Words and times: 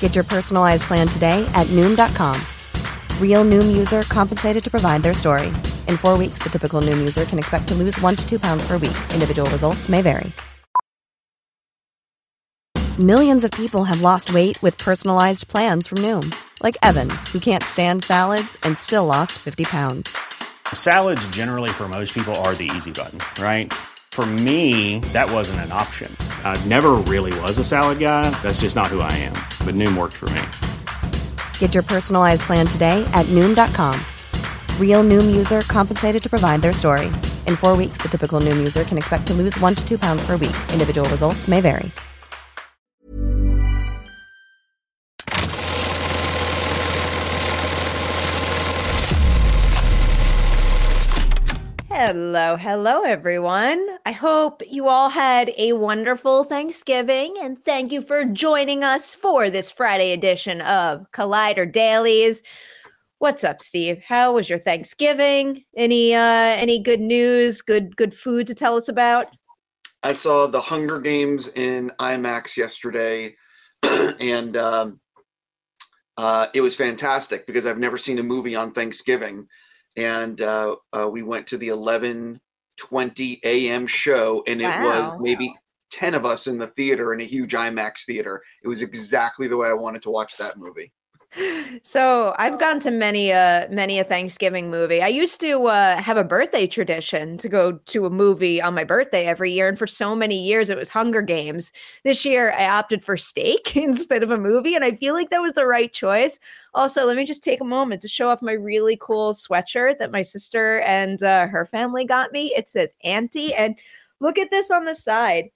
Get 0.00 0.14
your 0.14 0.24
personalized 0.24 0.84
plan 0.84 1.06
today 1.06 1.46
at 1.54 1.66
Noom.com. 1.66 2.40
Real 3.20 3.44
Noom 3.44 3.76
user 3.76 4.02
compensated 4.02 4.64
to 4.64 4.70
provide 4.70 5.02
their 5.02 5.12
story. 5.12 5.48
In 5.86 5.98
four 5.98 6.16
weeks, 6.16 6.38
the 6.42 6.48
typical 6.48 6.80
Noom 6.80 6.98
user 6.98 7.26
can 7.26 7.38
expect 7.38 7.68
to 7.68 7.74
lose 7.74 8.00
one 8.00 8.16
to 8.16 8.26
two 8.26 8.38
pounds 8.38 8.66
per 8.66 8.78
week. 8.78 8.96
Individual 9.12 9.50
results 9.50 9.90
may 9.90 10.00
vary. 10.00 10.32
Millions 12.98 13.44
of 13.44 13.50
people 13.50 13.84
have 13.84 14.00
lost 14.00 14.32
weight 14.32 14.56
with 14.62 14.78
personalized 14.78 15.48
plans 15.48 15.86
from 15.86 15.98
Noom, 15.98 16.34
like 16.62 16.78
Evan, 16.82 17.10
who 17.30 17.38
can't 17.38 17.62
stand 17.62 18.02
salads 18.02 18.56
and 18.62 18.78
still 18.78 19.04
lost 19.04 19.32
50 19.32 19.64
pounds. 19.64 20.16
Salads, 20.72 21.28
generally, 21.28 21.68
for 21.68 21.88
most 21.88 22.14
people, 22.14 22.34
are 22.36 22.54
the 22.54 22.70
easy 22.74 22.90
button, 22.90 23.18
right? 23.38 23.70
For 24.16 24.24
me, 24.24 25.00
that 25.12 25.30
wasn't 25.30 25.60
an 25.60 25.72
option. 25.72 26.10
I 26.42 26.56
never 26.64 26.92
really 26.92 27.38
was 27.40 27.58
a 27.58 27.64
salad 27.64 27.98
guy. 27.98 28.30
That's 28.42 28.62
just 28.62 28.74
not 28.74 28.86
who 28.86 29.00
I 29.00 29.12
am. 29.12 29.34
But 29.62 29.74
Noom 29.74 29.94
worked 29.94 30.14
for 30.14 30.30
me. 30.30 30.40
Get 31.58 31.74
your 31.74 31.82
personalized 31.82 32.40
plan 32.40 32.66
today 32.66 33.04
at 33.12 33.26
Noom.com. 33.26 33.94
Real 34.80 35.04
Noom 35.04 35.36
user 35.36 35.60
compensated 35.60 36.22
to 36.22 36.30
provide 36.30 36.62
their 36.62 36.72
story. 36.72 37.08
In 37.46 37.56
four 37.56 37.76
weeks, 37.76 37.98
the 37.98 38.08
typical 38.08 38.40
Noom 38.40 38.56
user 38.56 38.84
can 38.84 38.96
expect 38.96 39.26
to 39.26 39.34
lose 39.34 39.60
one 39.60 39.74
to 39.74 39.86
two 39.86 39.98
pounds 39.98 40.24
per 40.24 40.38
week. 40.38 40.56
Individual 40.72 41.06
results 41.10 41.46
may 41.46 41.60
vary. 41.60 41.92
Hello, 51.90 52.56
hello, 52.56 53.02
everyone. 53.02 53.95
I 54.06 54.12
hope 54.12 54.62
you 54.64 54.86
all 54.86 55.08
had 55.08 55.52
a 55.58 55.72
wonderful 55.72 56.44
Thanksgiving, 56.44 57.38
and 57.42 57.64
thank 57.64 57.90
you 57.90 58.00
for 58.00 58.24
joining 58.24 58.84
us 58.84 59.16
for 59.16 59.50
this 59.50 59.68
Friday 59.68 60.12
edition 60.12 60.60
of 60.60 61.10
Collider 61.10 61.66
Dailies. 61.66 62.40
What's 63.18 63.42
up, 63.42 63.60
Steve? 63.60 64.00
How 64.04 64.32
was 64.32 64.48
your 64.48 64.60
Thanksgiving? 64.60 65.64
Any 65.76 66.14
uh, 66.14 66.20
any 66.20 66.78
good 66.78 67.00
news? 67.00 67.62
Good 67.62 67.96
good 67.96 68.14
food 68.14 68.46
to 68.46 68.54
tell 68.54 68.76
us 68.76 68.88
about? 68.88 69.26
I 70.04 70.12
saw 70.12 70.46
the 70.46 70.60
Hunger 70.60 71.00
Games 71.00 71.48
in 71.48 71.90
IMAX 71.98 72.56
yesterday, 72.56 73.34
and 73.82 74.56
um, 74.56 75.00
uh, 76.16 76.46
it 76.54 76.60
was 76.60 76.76
fantastic 76.76 77.44
because 77.44 77.66
I've 77.66 77.80
never 77.80 77.98
seen 77.98 78.20
a 78.20 78.22
movie 78.22 78.54
on 78.54 78.70
Thanksgiving 78.70 79.48
and 79.96 80.40
uh, 80.42 80.76
uh, 80.92 81.08
we 81.10 81.22
went 81.22 81.46
to 81.48 81.56
the 81.56 81.68
11:20 82.78 83.40
a.m. 83.44 83.86
show, 83.86 84.42
and 84.46 84.60
it 84.60 84.68
Wow. 84.68 84.84
was 84.84 85.10
maybe 85.20 85.54
10 85.90 86.14
of 86.14 86.24
us 86.26 86.46
in 86.46 86.58
the 86.58 86.66
theater 86.66 87.12
in 87.14 87.20
a 87.20 87.24
huge 87.24 87.52
IMAX 87.52 88.04
theater. 88.04 88.42
It 88.62 88.68
was 88.68 88.82
exactly 88.82 89.48
the 89.48 89.56
way 89.56 89.68
I 89.68 89.74
wanted 89.74 90.02
to 90.02 90.10
watch 90.10 90.36
that 90.38 90.58
movie. 90.58 90.92
So 91.82 92.34
I've 92.38 92.58
gone 92.58 92.80
to 92.80 92.90
many 92.90 93.30
a 93.30 93.66
many 93.70 93.98
a 93.98 94.04
Thanksgiving 94.04 94.70
movie. 94.70 95.02
I 95.02 95.08
used 95.08 95.40
to 95.40 95.66
uh, 95.66 95.96
have 96.00 96.16
a 96.16 96.24
birthday 96.24 96.66
tradition 96.66 97.36
to 97.38 97.48
go 97.48 97.72
to 97.72 98.06
a 98.06 98.10
movie 98.10 98.60
on 98.60 98.74
my 98.74 98.84
birthday 98.84 99.24
every 99.26 99.52
year, 99.52 99.68
and 99.68 99.78
for 99.78 99.86
so 99.86 100.14
many 100.14 100.42
years 100.42 100.70
it 100.70 100.76
was 100.78 100.88
Hunger 100.88 101.22
Games. 101.22 101.72
This 102.04 102.24
year 102.24 102.52
I 102.52 102.66
opted 102.68 103.04
for 103.04 103.16
steak 103.16 103.76
instead 103.76 104.22
of 104.22 104.30
a 104.30 104.38
movie, 104.38 104.74
and 104.74 104.84
I 104.84 104.92
feel 104.96 105.14
like 105.14 105.30
that 105.30 105.42
was 105.42 105.52
the 105.52 105.66
right 105.66 105.92
choice. 105.92 106.38
Also, 106.74 107.04
let 107.04 107.16
me 107.16 107.24
just 107.24 107.42
take 107.44 107.60
a 107.60 107.64
moment 107.64 108.02
to 108.02 108.08
show 108.08 108.28
off 108.28 108.42
my 108.42 108.52
really 108.52 108.98
cool 109.00 109.32
sweatshirt 109.32 109.98
that 109.98 110.12
my 110.12 110.22
sister 110.22 110.80
and 110.80 111.22
uh, 111.22 111.46
her 111.46 111.66
family 111.66 112.04
got 112.06 112.32
me. 112.32 112.52
It 112.56 112.68
says 112.68 112.94
Auntie, 113.04 113.54
and 113.54 113.76
look 114.20 114.38
at 114.38 114.50
this 114.50 114.70
on 114.70 114.84
the 114.84 114.94
side. 114.94 115.50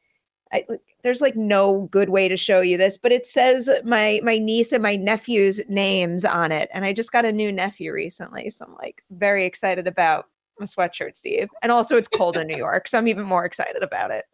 I, 0.53 0.65
there's 1.03 1.21
like 1.21 1.37
no 1.37 1.89
good 1.91 2.09
way 2.09 2.29
to 2.29 2.37
show 2.37 2.61
you 2.61 2.77
this, 2.77 2.99
but 2.99 3.13
it 3.13 3.27
says 3.27 3.69
my 3.85 4.21
my 4.23 4.39
niece 4.39 4.73
and 4.73 4.83
my 4.83 4.97
nephew's 4.97 5.61
names 5.69 6.25
on 6.25 6.53
it, 6.53 6.69
and 6.73 6.85
I 6.85 6.93
just 6.93 7.13
got 7.13 7.25
a 7.25 7.33
new 7.33 7.53
nephew 7.53 7.93
recently, 7.93 8.51
so 8.51 8.65
I'm 8.67 8.75
like 8.75 9.03
very 9.11 9.47
excited 9.47 9.87
about 9.87 10.27
a 10.61 10.65
sweatshirt, 10.65 11.17
Steve. 11.17 11.49
And 11.63 11.73
also, 11.73 11.97
it's 11.97 12.09
cold 12.09 12.37
in 12.37 12.47
New 12.47 12.57
York, 12.67 12.89
so 12.89 12.99
I'm 12.99 13.09
even 13.09 13.25
more 13.25 13.45
excited 13.45 13.83
about 13.83 14.11
it. 14.11 14.25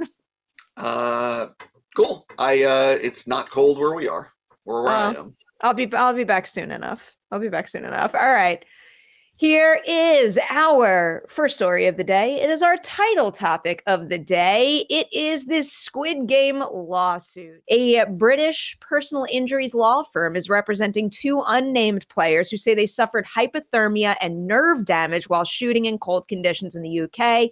Uh, 0.77 1.49
cool. 1.97 2.27
I 2.39 2.63
uh, 2.65 2.99
it's 3.01 3.27
not 3.27 3.51
cold 3.51 3.79
where 3.79 3.95
we 3.95 4.09
are, 4.09 4.31
or 4.65 4.83
where 4.83 4.93
I 4.93 5.15
Oh. 5.15 5.21
am. 5.21 5.37
I'll 5.63 5.75
be 5.75 5.91
I'll 5.95 6.13
be 6.13 6.25
back 6.25 6.47
soon 6.47 6.71
enough. 6.71 7.17
I'll 7.31 7.41
be 7.41 7.49
back 7.49 7.69
soon 7.69 7.85
enough. 7.85 8.15
All 8.15 8.33
right. 8.33 8.63
Here 9.39 9.83
is 9.87 10.39
our 10.49 11.23
first 11.29 11.57
story 11.57 11.89
of 11.89 11.99
the 11.99 12.05
day. 12.05 12.41
It 12.41 12.49
is 12.49 12.63
our 12.63 12.79
title 12.79 13.31
topic 13.31 13.83
of 13.87 14.09
the 14.09 14.17
day. 14.17 14.87
It 14.89 15.09
is 15.13 15.45
this 15.45 15.71
Squid 15.71 16.27
Game 16.27 16.61
lawsuit. 16.73 17.63
A 17.69 18.07
British 18.07 18.79
personal 18.81 19.27
injuries 19.31 19.75
law 19.75 20.05
firm 20.05 20.37
is 20.37 20.49
representing 20.49 21.11
two 21.11 21.43
unnamed 21.47 22.09
players 22.09 22.51
who 22.51 22.57
say 22.57 22.75
they 22.75 22.87
suffered 22.87 23.27
hypothermia 23.27 24.17
and 24.23 24.47
nerve 24.47 24.87
damage 24.87 25.29
while 25.29 25.45
shooting 25.45 25.85
in 25.85 25.99
cold 25.99 26.27
conditions 26.29 26.75
in 26.75 26.81
the 26.81 27.01
UK. 27.01 27.51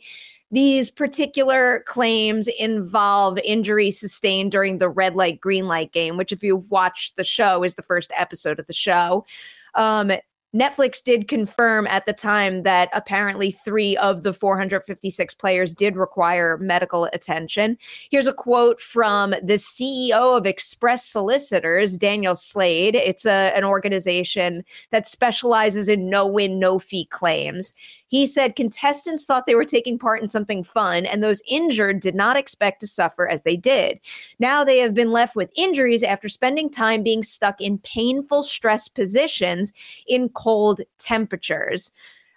These 0.50 0.88
particular 0.88 1.84
claims 1.86 2.48
involve 2.48 3.36
injuries 3.44 4.00
sustained 4.00 4.52
during 4.52 4.78
the 4.78 4.88
red 4.88 5.16
light, 5.16 5.38
green 5.38 5.68
light 5.68 5.92
game, 5.92 6.16
which, 6.16 6.32
if 6.32 6.42
you've 6.42 6.70
watched 6.70 7.16
the 7.16 7.24
show, 7.24 7.62
is 7.62 7.74
the 7.74 7.82
first 7.82 8.10
episode 8.16 8.58
of 8.58 8.66
the 8.66 8.72
show. 8.72 9.26
Um, 9.74 10.12
Netflix 10.54 11.02
did 11.02 11.26
confirm 11.26 11.86
at 11.88 12.06
the 12.06 12.12
time 12.12 12.62
that 12.62 12.88
apparently 12.92 13.50
three 13.50 13.96
of 13.96 14.22
the 14.22 14.32
456 14.32 15.34
players 15.34 15.74
did 15.74 15.96
require 15.96 16.56
medical 16.58 17.06
attention. 17.12 17.76
Here's 18.10 18.28
a 18.28 18.32
quote 18.32 18.80
from 18.80 19.30
the 19.30 19.54
CEO 19.54 20.38
of 20.38 20.46
Express 20.46 21.04
Solicitors, 21.04 21.96
Daniel 21.96 22.36
Slade. 22.36 22.94
It's 22.94 23.26
a, 23.26 23.52
an 23.56 23.64
organization 23.64 24.64
that 24.90 25.08
specializes 25.08 25.88
in 25.88 26.08
no 26.08 26.26
win, 26.26 26.60
no 26.60 26.78
fee 26.78 27.06
claims. 27.06 27.74
He 28.08 28.26
said 28.26 28.56
contestants 28.56 29.24
thought 29.24 29.46
they 29.46 29.54
were 29.54 29.64
taking 29.64 29.98
part 29.98 30.22
in 30.22 30.28
something 30.28 30.62
fun, 30.62 31.06
and 31.06 31.22
those 31.22 31.42
injured 31.48 32.00
did 32.00 32.14
not 32.14 32.36
expect 32.36 32.80
to 32.80 32.86
suffer 32.86 33.28
as 33.28 33.42
they 33.42 33.56
did. 33.56 34.00
Now 34.38 34.64
they 34.64 34.78
have 34.78 34.94
been 34.94 35.10
left 35.10 35.36
with 35.36 35.50
injuries 35.56 36.02
after 36.02 36.28
spending 36.28 36.70
time 36.70 37.02
being 37.02 37.22
stuck 37.22 37.60
in 37.60 37.78
painful 37.78 38.42
stress 38.42 38.88
positions 38.88 39.72
in 40.06 40.28
cold 40.28 40.80
temperatures. 40.98 41.92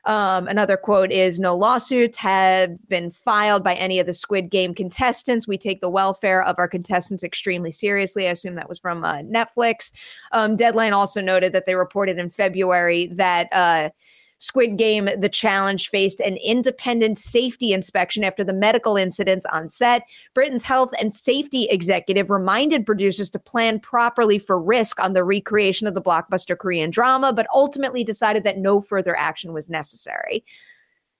Um, 0.08 0.48
another 0.48 0.78
quote 0.78 1.12
is 1.12 1.38
No 1.38 1.54
lawsuits 1.54 2.18
have 2.20 2.78
been 2.88 3.12
filed 3.12 3.62
by 3.62 3.76
any 3.76 4.00
of 4.00 4.08
the 4.08 4.14
Squid 4.14 4.50
Game 4.50 4.74
contestants. 4.74 5.50
We 5.50 5.58
take 5.58 5.82
the 5.82 5.90
welfare 5.90 6.44
of 6.44 6.58
our 6.58 6.68
contestants 6.70 7.26
extremely 7.26 7.72
seriously. 7.72 8.26
I 8.26 8.32
assume 8.32 8.56
that 8.56 8.70
was 8.70 8.80
from 8.80 9.04
uh, 9.04 9.18
Netflix. 9.18 9.92
Um, 10.32 10.56
Deadline 10.56 10.94
also 10.94 11.20
noted 11.20 11.52
that 11.52 11.66
they 11.66 11.76
reported 11.76 12.18
in 12.18 12.30
February 12.30 13.08
that. 13.14 13.52
Uh, 13.52 13.90
Squid 14.40 14.78
Game, 14.78 15.10
the 15.20 15.30
challenge 15.30 15.90
faced 15.90 16.20
an 16.20 16.38
independent 16.38 17.18
safety 17.18 17.74
inspection 17.74 18.24
after 18.24 18.44
the 18.44 18.54
medical 18.54 18.96
incidents 18.96 19.46
on 19.48 19.68
set. 19.68 20.04
Britain's 20.34 20.64
health 20.64 20.92
and 21.00 21.14
safety 21.14 21.68
executive 21.70 22.30
reminded 22.30 22.86
producers 22.86 23.32
to 23.32 23.40
plan 23.40 23.80
properly 23.80 24.38
for 24.38 24.62
risk 24.62 25.00
on 25.00 25.14
the 25.14 25.24
recreation 25.24 25.88
of 25.88 25.96
the 25.96 26.02
blockbuster 26.02 26.58
Korean 26.58 26.92
drama, 26.92 27.34
but 27.34 27.48
ultimately 27.54 28.04
decided 28.04 28.44
that 28.44 28.60
no 28.60 28.80
further 28.80 29.18
action 29.18 29.54
was 29.54 29.70
necessary. 29.70 30.46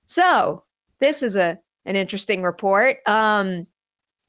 So, 0.06 0.64
this 1.00 1.24
is 1.24 1.36
a 1.36 1.60
an 1.86 1.96
interesting 1.96 2.44
report. 2.44 2.98
Um, 3.08 3.66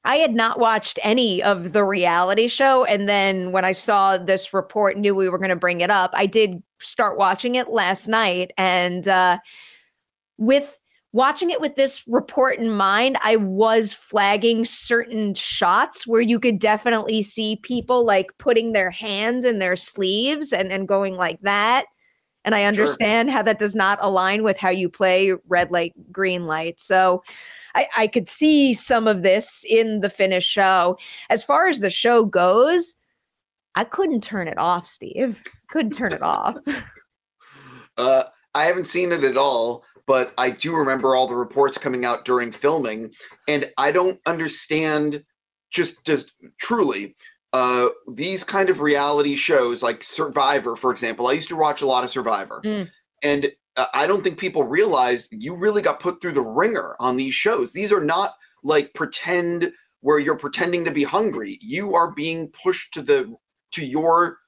I 0.04 0.16
had 0.16 0.32
not 0.32 0.58
watched 0.58 0.98
any 1.02 1.42
of 1.42 1.72
the 1.72 1.84
reality 1.84 2.48
show, 2.48 2.84
and 2.84 3.08
then 3.08 3.52
when 3.52 3.64
I 3.64 3.72
saw 3.72 4.16
this 4.16 4.54
report, 4.54 4.96
knew 4.96 5.14
we 5.14 5.28
were 5.28 5.38
going 5.38 5.50
to 5.50 5.56
bring 5.56 5.80
it 5.80 5.90
up. 5.90 6.12
I 6.14 6.26
did 6.26 6.62
start 6.80 7.18
watching 7.18 7.54
it 7.56 7.68
last 7.68 8.08
night, 8.08 8.52
and 8.56 9.06
uh, 9.06 9.38
with 10.36 10.76
watching 11.12 11.50
it 11.50 11.60
with 11.60 11.74
this 11.74 12.04
report 12.06 12.58
in 12.58 12.70
mind, 12.70 13.16
I 13.22 13.36
was 13.36 13.92
flagging 13.92 14.64
certain 14.64 15.34
shots 15.34 16.06
where 16.06 16.20
you 16.20 16.38
could 16.38 16.58
definitely 16.58 17.22
see 17.22 17.56
people 17.62 18.04
like 18.04 18.36
putting 18.38 18.72
their 18.72 18.90
hands 18.90 19.44
in 19.44 19.58
their 19.58 19.76
sleeves 19.76 20.52
and, 20.52 20.70
and 20.70 20.86
going 20.86 21.14
like 21.14 21.40
that. 21.42 21.86
And 22.44 22.54
I 22.54 22.64
understand 22.64 23.28
sure. 23.28 23.32
how 23.32 23.42
that 23.42 23.58
does 23.58 23.74
not 23.74 23.98
align 24.00 24.42
with 24.42 24.58
how 24.58 24.70
you 24.70 24.88
play 24.88 25.32
red 25.48 25.70
light, 25.70 25.92
green 26.12 26.46
light. 26.46 26.80
So 26.80 27.22
I, 27.74 27.88
I 27.96 28.06
could 28.06 28.28
see 28.28 28.74
some 28.74 29.06
of 29.06 29.22
this 29.22 29.64
in 29.68 30.00
the 30.00 30.10
finished 30.10 30.50
show. 30.50 30.98
As 31.30 31.42
far 31.42 31.68
as 31.68 31.78
the 31.80 31.90
show 31.90 32.24
goes, 32.24 32.94
I 33.78 33.84
couldn't 33.84 34.22
turn 34.22 34.48
it 34.48 34.58
off, 34.58 34.86
Steve. 34.86 35.42
Couldn't 35.70 35.92
turn 35.92 36.12
it 36.12 36.22
off. 36.22 36.56
Uh, 37.96 38.22
I 38.54 38.66
haven't 38.66 38.86
seen 38.86 39.10
it 39.10 39.24
at 39.24 39.36
all 39.36 39.82
but 40.08 40.32
I 40.38 40.48
do 40.48 40.74
remember 40.74 41.14
all 41.14 41.28
the 41.28 41.36
reports 41.36 41.76
coming 41.76 42.06
out 42.06 42.24
during 42.24 42.50
filming, 42.50 43.12
and 43.46 43.70
I 43.76 43.92
don't 43.92 44.18
understand 44.24 45.22
just 45.70 46.02
just 46.02 46.32
truly 46.58 47.14
uh, 47.52 47.88
these 48.14 48.42
kind 48.42 48.70
of 48.70 48.80
reality 48.80 49.36
shows 49.36 49.82
like 49.82 50.02
Survivor, 50.02 50.76
for 50.76 50.90
example. 50.90 51.26
I 51.26 51.32
used 51.32 51.48
to 51.48 51.56
watch 51.56 51.82
a 51.82 51.86
lot 51.86 52.04
of 52.04 52.10
Survivor, 52.10 52.62
mm. 52.64 52.88
and 53.22 53.52
uh, 53.76 53.84
I 53.92 54.06
don't 54.06 54.24
think 54.24 54.38
people 54.38 54.64
realize 54.64 55.28
you 55.30 55.54
really 55.54 55.82
got 55.82 56.00
put 56.00 56.22
through 56.22 56.32
the 56.32 56.42
ringer 56.42 56.96
on 56.98 57.18
these 57.18 57.34
shows. 57.34 57.74
These 57.74 57.92
are 57.92 58.00
not 58.00 58.32
like 58.64 58.94
pretend 58.94 59.70
where 60.00 60.18
you're 60.18 60.38
pretending 60.38 60.86
to 60.86 60.90
be 60.90 61.04
hungry. 61.04 61.58
You 61.60 61.94
are 61.94 62.12
being 62.12 62.48
pushed 62.48 62.94
to 62.94 63.02
the 63.02 63.36
to 63.72 63.84
your 63.84 64.38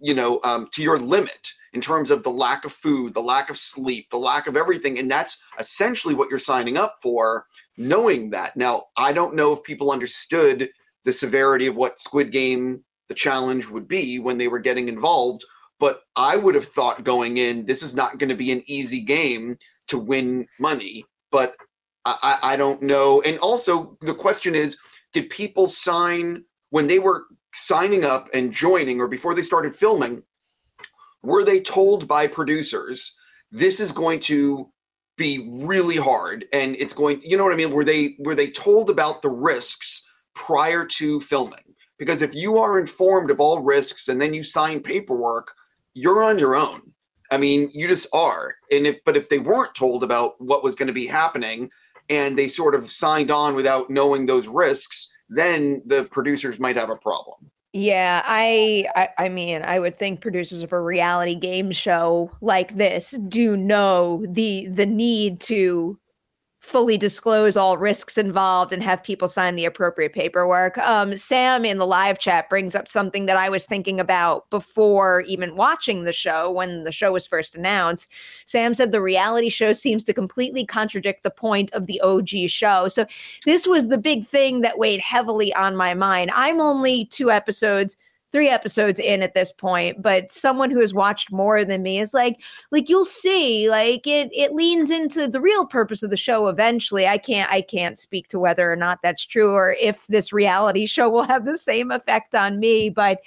you 0.00 0.14
know 0.14 0.40
um, 0.44 0.68
to 0.72 0.82
your 0.82 0.98
limit 0.98 1.52
in 1.76 1.82
terms 1.82 2.10
of 2.10 2.22
the 2.22 2.30
lack 2.30 2.64
of 2.64 2.72
food, 2.72 3.12
the 3.12 3.20
lack 3.20 3.50
of 3.50 3.58
sleep, 3.58 4.08
the 4.10 4.18
lack 4.18 4.46
of 4.46 4.56
everything. 4.56 4.98
And 4.98 5.10
that's 5.10 5.36
essentially 5.58 6.14
what 6.14 6.30
you're 6.30 6.38
signing 6.38 6.78
up 6.78 6.96
for, 7.02 7.44
knowing 7.76 8.30
that. 8.30 8.56
Now, 8.56 8.84
I 8.96 9.12
don't 9.12 9.34
know 9.34 9.52
if 9.52 9.62
people 9.62 9.90
understood 9.90 10.70
the 11.04 11.12
severity 11.12 11.66
of 11.66 11.76
what 11.76 12.00
Squid 12.00 12.32
Game, 12.32 12.82
the 13.08 13.14
challenge 13.14 13.68
would 13.68 13.86
be 13.86 14.18
when 14.18 14.38
they 14.38 14.48
were 14.48 14.58
getting 14.58 14.88
involved. 14.88 15.44
But 15.78 16.00
I 16.16 16.36
would 16.36 16.54
have 16.54 16.64
thought 16.64 17.04
going 17.04 17.36
in, 17.36 17.66
this 17.66 17.82
is 17.82 17.94
not 17.94 18.16
going 18.16 18.30
to 18.30 18.34
be 18.34 18.52
an 18.52 18.62
easy 18.64 19.02
game 19.02 19.58
to 19.88 19.98
win 19.98 20.48
money. 20.58 21.04
But 21.30 21.56
I, 22.06 22.38
I 22.42 22.56
don't 22.56 22.80
know. 22.80 23.20
And 23.20 23.38
also, 23.40 23.98
the 24.00 24.14
question 24.14 24.54
is 24.54 24.78
did 25.12 25.28
people 25.28 25.68
sign 25.68 26.44
when 26.70 26.86
they 26.86 26.98
were 26.98 27.26
signing 27.56 28.04
up 28.04 28.28
and 28.34 28.52
joining 28.52 29.00
or 29.00 29.08
before 29.08 29.34
they 29.34 29.42
started 29.42 29.74
filming? 29.74 30.22
were 31.26 31.44
they 31.44 31.60
told 31.60 32.06
by 32.06 32.26
producers 32.28 33.14
this 33.50 33.80
is 33.80 33.92
going 33.92 34.20
to 34.20 34.70
be 35.16 35.48
really 35.50 35.96
hard 35.96 36.46
and 36.52 36.76
it's 36.76 36.94
going 36.94 37.20
you 37.22 37.36
know 37.36 37.44
what 37.44 37.52
i 37.52 37.56
mean? 37.56 37.72
Were 37.72 37.84
they 37.84 38.16
were 38.18 38.34
they 38.34 38.50
told 38.50 38.90
about 38.90 39.22
the 39.22 39.30
risks 39.30 40.02
prior 40.34 40.84
to 40.84 41.20
filming? 41.20 41.74
Because 41.98 42.22
if 42.22 42.34
you 42.34 42.58
are 42.58 42.78
informed 42.78 43.30
of 43.30 43.40
all 43.40 43.62
risks 43.62 44.08
and 44.08 44.20
then 44.20 44.34
you 44.34 44.42
sign 44.42 44.80
paperwork 44.80 45.52
you're 45.94 46.22
on 46.22 46.38
your 46.38 46.54
own. 46.54 46.82
I 47.30 47.38
mean 47.38 47.70
you 47.72 47.88
just 47.88 48.06
are. 48.12 48.54
And 48.70 48.86
if 48.86 48.96
but 49.04 49.16
if 49.16 49.28
they 49.28 49.38
weren't 49.38 49.74
told 49.74 50.04
about 50.04 50.40
what 50.40 50.62
was 50.62 50.76
going 50.76 50.88
to 50.88 50.92
be 50.92 51.06
happening 51.06 51.70
and 52.08 52.38
they 52.38 52.46
sort 52.46 52.76
of 52.76 52.92
signed 52.92 53.32
on 53.32 53.56
without 53.56 53.90
knowing 53.90 54.26
those 54.26 54.46
risks 54.46 55.10
then 55.28 55.82
the 55.86 56.04
producers 56.04 56.58
might 56.60 56.76
have 56.76 56.90
a 56.90 56.96
problem. 56.96 57.50
Yeah, 57.72 58.22
I, 58.24 58.86
I, 58.96 59.08
I 59.24 59.28
mean, 59.28 59.62
I 59.62 59.78
would 59.78 59.98
think 59.98 60.22
producers 60.22 60.62
of 60.62 60.72
a 60.72 60.80
reality 60.80 61.34
game 61.34 61.72
show 61.72 62.30
like 62.40 62.76
this 62.76 63.10
do 63.28 63.54
know 63.56 64.24
the 64.26 64.68
the 64.68 64.86
need 64.86 65.40
to 65.40 65.98
fully 66.66 66.98
disclose 66.98 67.56
all 67.56 67.78
risks 67.78 68.18
involved 68.18 68.72
and 68.72 68.82
have 68.82 69.00
people 69.04 69.28
sign 69.28 69.54
the 69.54 69.66
appropriate 69.66 70.12
paperwork. 70.12 70.76
Um, 70.78 71.16
Sam 71.16 71.64
in 71.64 71.78
the 71.78 71.86
live 71.86 72.18
chat 72.18 72.50
brings 72.50 72.74
up 72.74 72.88
something 72.88 73.26
that 73.26 73.36
I 73.36 73.48
was 73.48 73.64
thinking 73.64 74.00
about 74.00 74.50
before 74.50 75.20
even 75.28 75.54
watching 75.54 76.02
the 76.02 76.12
show 76.12 76.50
when 76.50 76.82
the 76.82 76.90
show 76.90 77.12
was 77.12 77.24
first 77.24 77.54
announced. 77.54 78.10
Sam 78.46 78.74
said 78.74 78.90
the 78.90 79.00
reality 79.00 79.48
show 79.48 79.72
seems 79.72 80.02
to 80.04 80.12
completely 80.12 80.66
contradict 80.66 81.22
the 81.22 81.30
point 81.30 81.72
of 81.72 81.86
the 81.86 82.00
OG 82.00 82.48
show. 82.48 82.88
So 82.88 83.06
this 83.44 83.64
was 83.64 83.86
the 83.86 83.96
big 83.96 84.26
thing 84.26 84.62
that 84.62 84.76
weighed 84.76 85.00
heavily 85.00 85.54
on 85.54 85.76
my 85.76 85.94
mind. 85.94 86.32
I'm 86.34 86.60
only 86.60 87.04
two 87.04 87.30
episodes 87.30 87.96
three 88.36 88.50
episodes 88.50 89.00
in 89.00 89.22
at 89.22 89.32
this 89.32 89.50
point, 89.50 90.02
but 90.02 90.30
someone 90.30 90.70
who 90.70 90.80
has 90.80 90.92
watched 90.92 91.32
more 91.32 91.64
than 91.64 91.82
me 91.82 92.00
is 92.00 92.12
like, 92.12 92.38
like 92.70 92.90
you'll 92.90 93.06
see, 93.06 93.70
like 93.70 94.06
it 94.06 94.28
it 94.30 94.52
leans 94.52 94.90
into 94.90 95.26
the 95.26 95.40
real 95.40 95.64
purpose 95.64 96.02
of 96.02 96.10
the 96.10 96.18
show 96.18 96.48
eventually. 96.48 97.08
I 97.08 97.16
can't 97.16 97.50
I 97.50 97.62
can't 97.62 97.98
speak 97.98 98.28
to 98.28 98.38
whether 98.38 98.70
or 98.70 98.76
not 98.76 98.98
that's 99.02 99.24
true 99.24 99.52
or 99.54 99.74
if 99.80 100.06
this 100.08 100.34
reality 100.34 100.84
show 100.96 101.08
will 101.08 101.22
have 101.22 101.46
the 101.46 101.56
same 101.56 101.90
effect 101.90 102.34
on 102.34 102.60
me, 102.60 102.90
but 102.90 103.20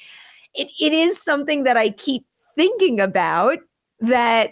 it, 0.54 0.68
it 0.80 0.94
is 0.94 1.20
something 1.20 1.64
that 1.64 1.76
I 1.76 1.90
keep 1.90 2.24
thinking 2.56 3.00
about 3.00 3.58
that 4.02 4.52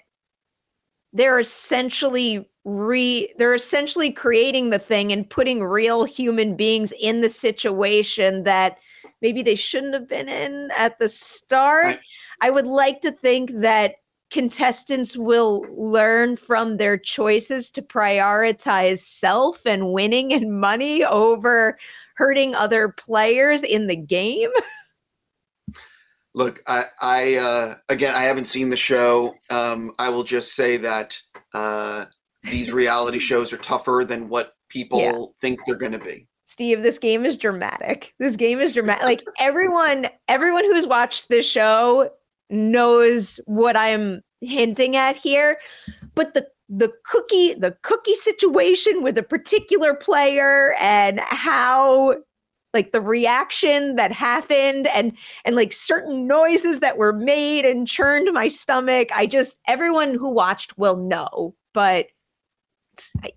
they're 1.13 1.37
essentially 1.37 2.49
re 2.65 3.31
they're 3.37 3.53
essentially 3.53 4.11
creating 4.11 4.71
the 4.71 4.79
thing 4.79 5.11
and 5.11 5.29
putting 5.29 5.63
real 5.63 6.03
human 6.03 6.55
beings 6.55 6.91
in 6.99 7.21
the 7.21 7.29
situation 7.29 8.41
that 8.41 8.79
maybe 9.21 9.41
they 9.41 9.55
shouldn't 9.55 9.93
have 9.93 10.07
been 10.07 10.29
in 10.29 10.69
at 10.75 10.99
the 10.99 11.09
start. 11.09 11.85
Right. 11.85 11.99
I 12.41 12.49
would 12.49 12.67
like 12.67 13.01
to 13.01 13.11
think 13.11 13.51
that 13.61 13.95
contestants 14.29 15.15
will 15.15 15.65
learn 15.71 16.35
from 16.35 16.77
their 16.77 16.97
choices 16.97 17.71
to 17.71 17.81
prioritize 17.81 18.99
self 18.99 19.65
and 19.65 19.91
winning 19.93 20.33
and 20.33 20.59
money 20.59 21.03
over 21.03 21.77
hurting 22.15 22.55
other 22.55 22.89
players 22.89 23.63
in 23.63 23.87
the 23.87 23.95
game. 23.95 24.49
Look, 26.33 26.61
I, 26.67 26.85
I 27.01 27.35
uh, 27.35 27.75
again, 27.89 28.13
I 28.13 28.23
haven't 28.23 28.45
seen 28.45 28.69
the 28.69 28.77
show. 28.77 29.33
Um, 29.49 29.93
I 29.97 30.09
will 30.09 30.23
just 30.23 30.53
say 30.53 30.77
that 30.77 31.19
uh, 31.53 32.05
these 32.43 32.71
reality 32.71 33.19
shows 33.19 33.53
are 33.53 33.57
tougher 33.57 34.03
than 34.07 34.29
what 34.29 34.53
people 34.69 34.99
yeah. 34.99 35.19
think 35.41 35.59
they're 35.65 35.77
going 35.77 35.93
to 35.93 35.99
be. 35.99 36.27
Steve, 36.47 36.81
this 36.81 36.97
game 36.97 37.25
is 37.25 37.35
dramatic. 37.35 38.13
This 38.19 38.37
game 38.37 38.59
is 38.59 38.73
dramatic. 38.73 39.03
Like 39.03 39.23
everyone, 39.37 40.07
everyone 40.27 40.63
who's 40.63 40.87
watched 40.87 41.27
this 41.29 41.45
show 41.45 42.09
knows 42.49 43.39
what 43.45 43.75
I'm 43.75 44.21
hinting 44.41 44.95
at 44.95 45.17
here. 45.17 45.57
But 46.15 46.33
the 46.33 46.47
the 46.69 46.91
cookie 47.05 47.53
the 47.53 47.77
cookie 47.81 48.15
situation 48.15 49.01
with 49.03 49.17
a 49.17 49.23
particular 49.23 49.93
player 49.93 50.73
and 50.79 51.19
how 51.19 52.15
like 52.73 52.91
the 52.91 53.01
reaction 53.01 53.95
that 53.95 54.11
happened 54.11 54.87
and 54.87 55.17
and 55.45 55.55
like 55.55 55.71
certain 55.71 56.27
noises 56.27 56.81
that 56.81 56.97
were 56.97 57.13
made 57.13 57.65
and 57.65 57.87
churned 57.87 58.31
my 58.33 58.49
stomach 58.49 59.07
i 59.15 59.25
just 59.25 59.57
everyone 59.65 60.13
who 60.13 60.29
watched 60.29 60.77
will 60.77 60.97
know 60.97 61.55
but 61.73 62.07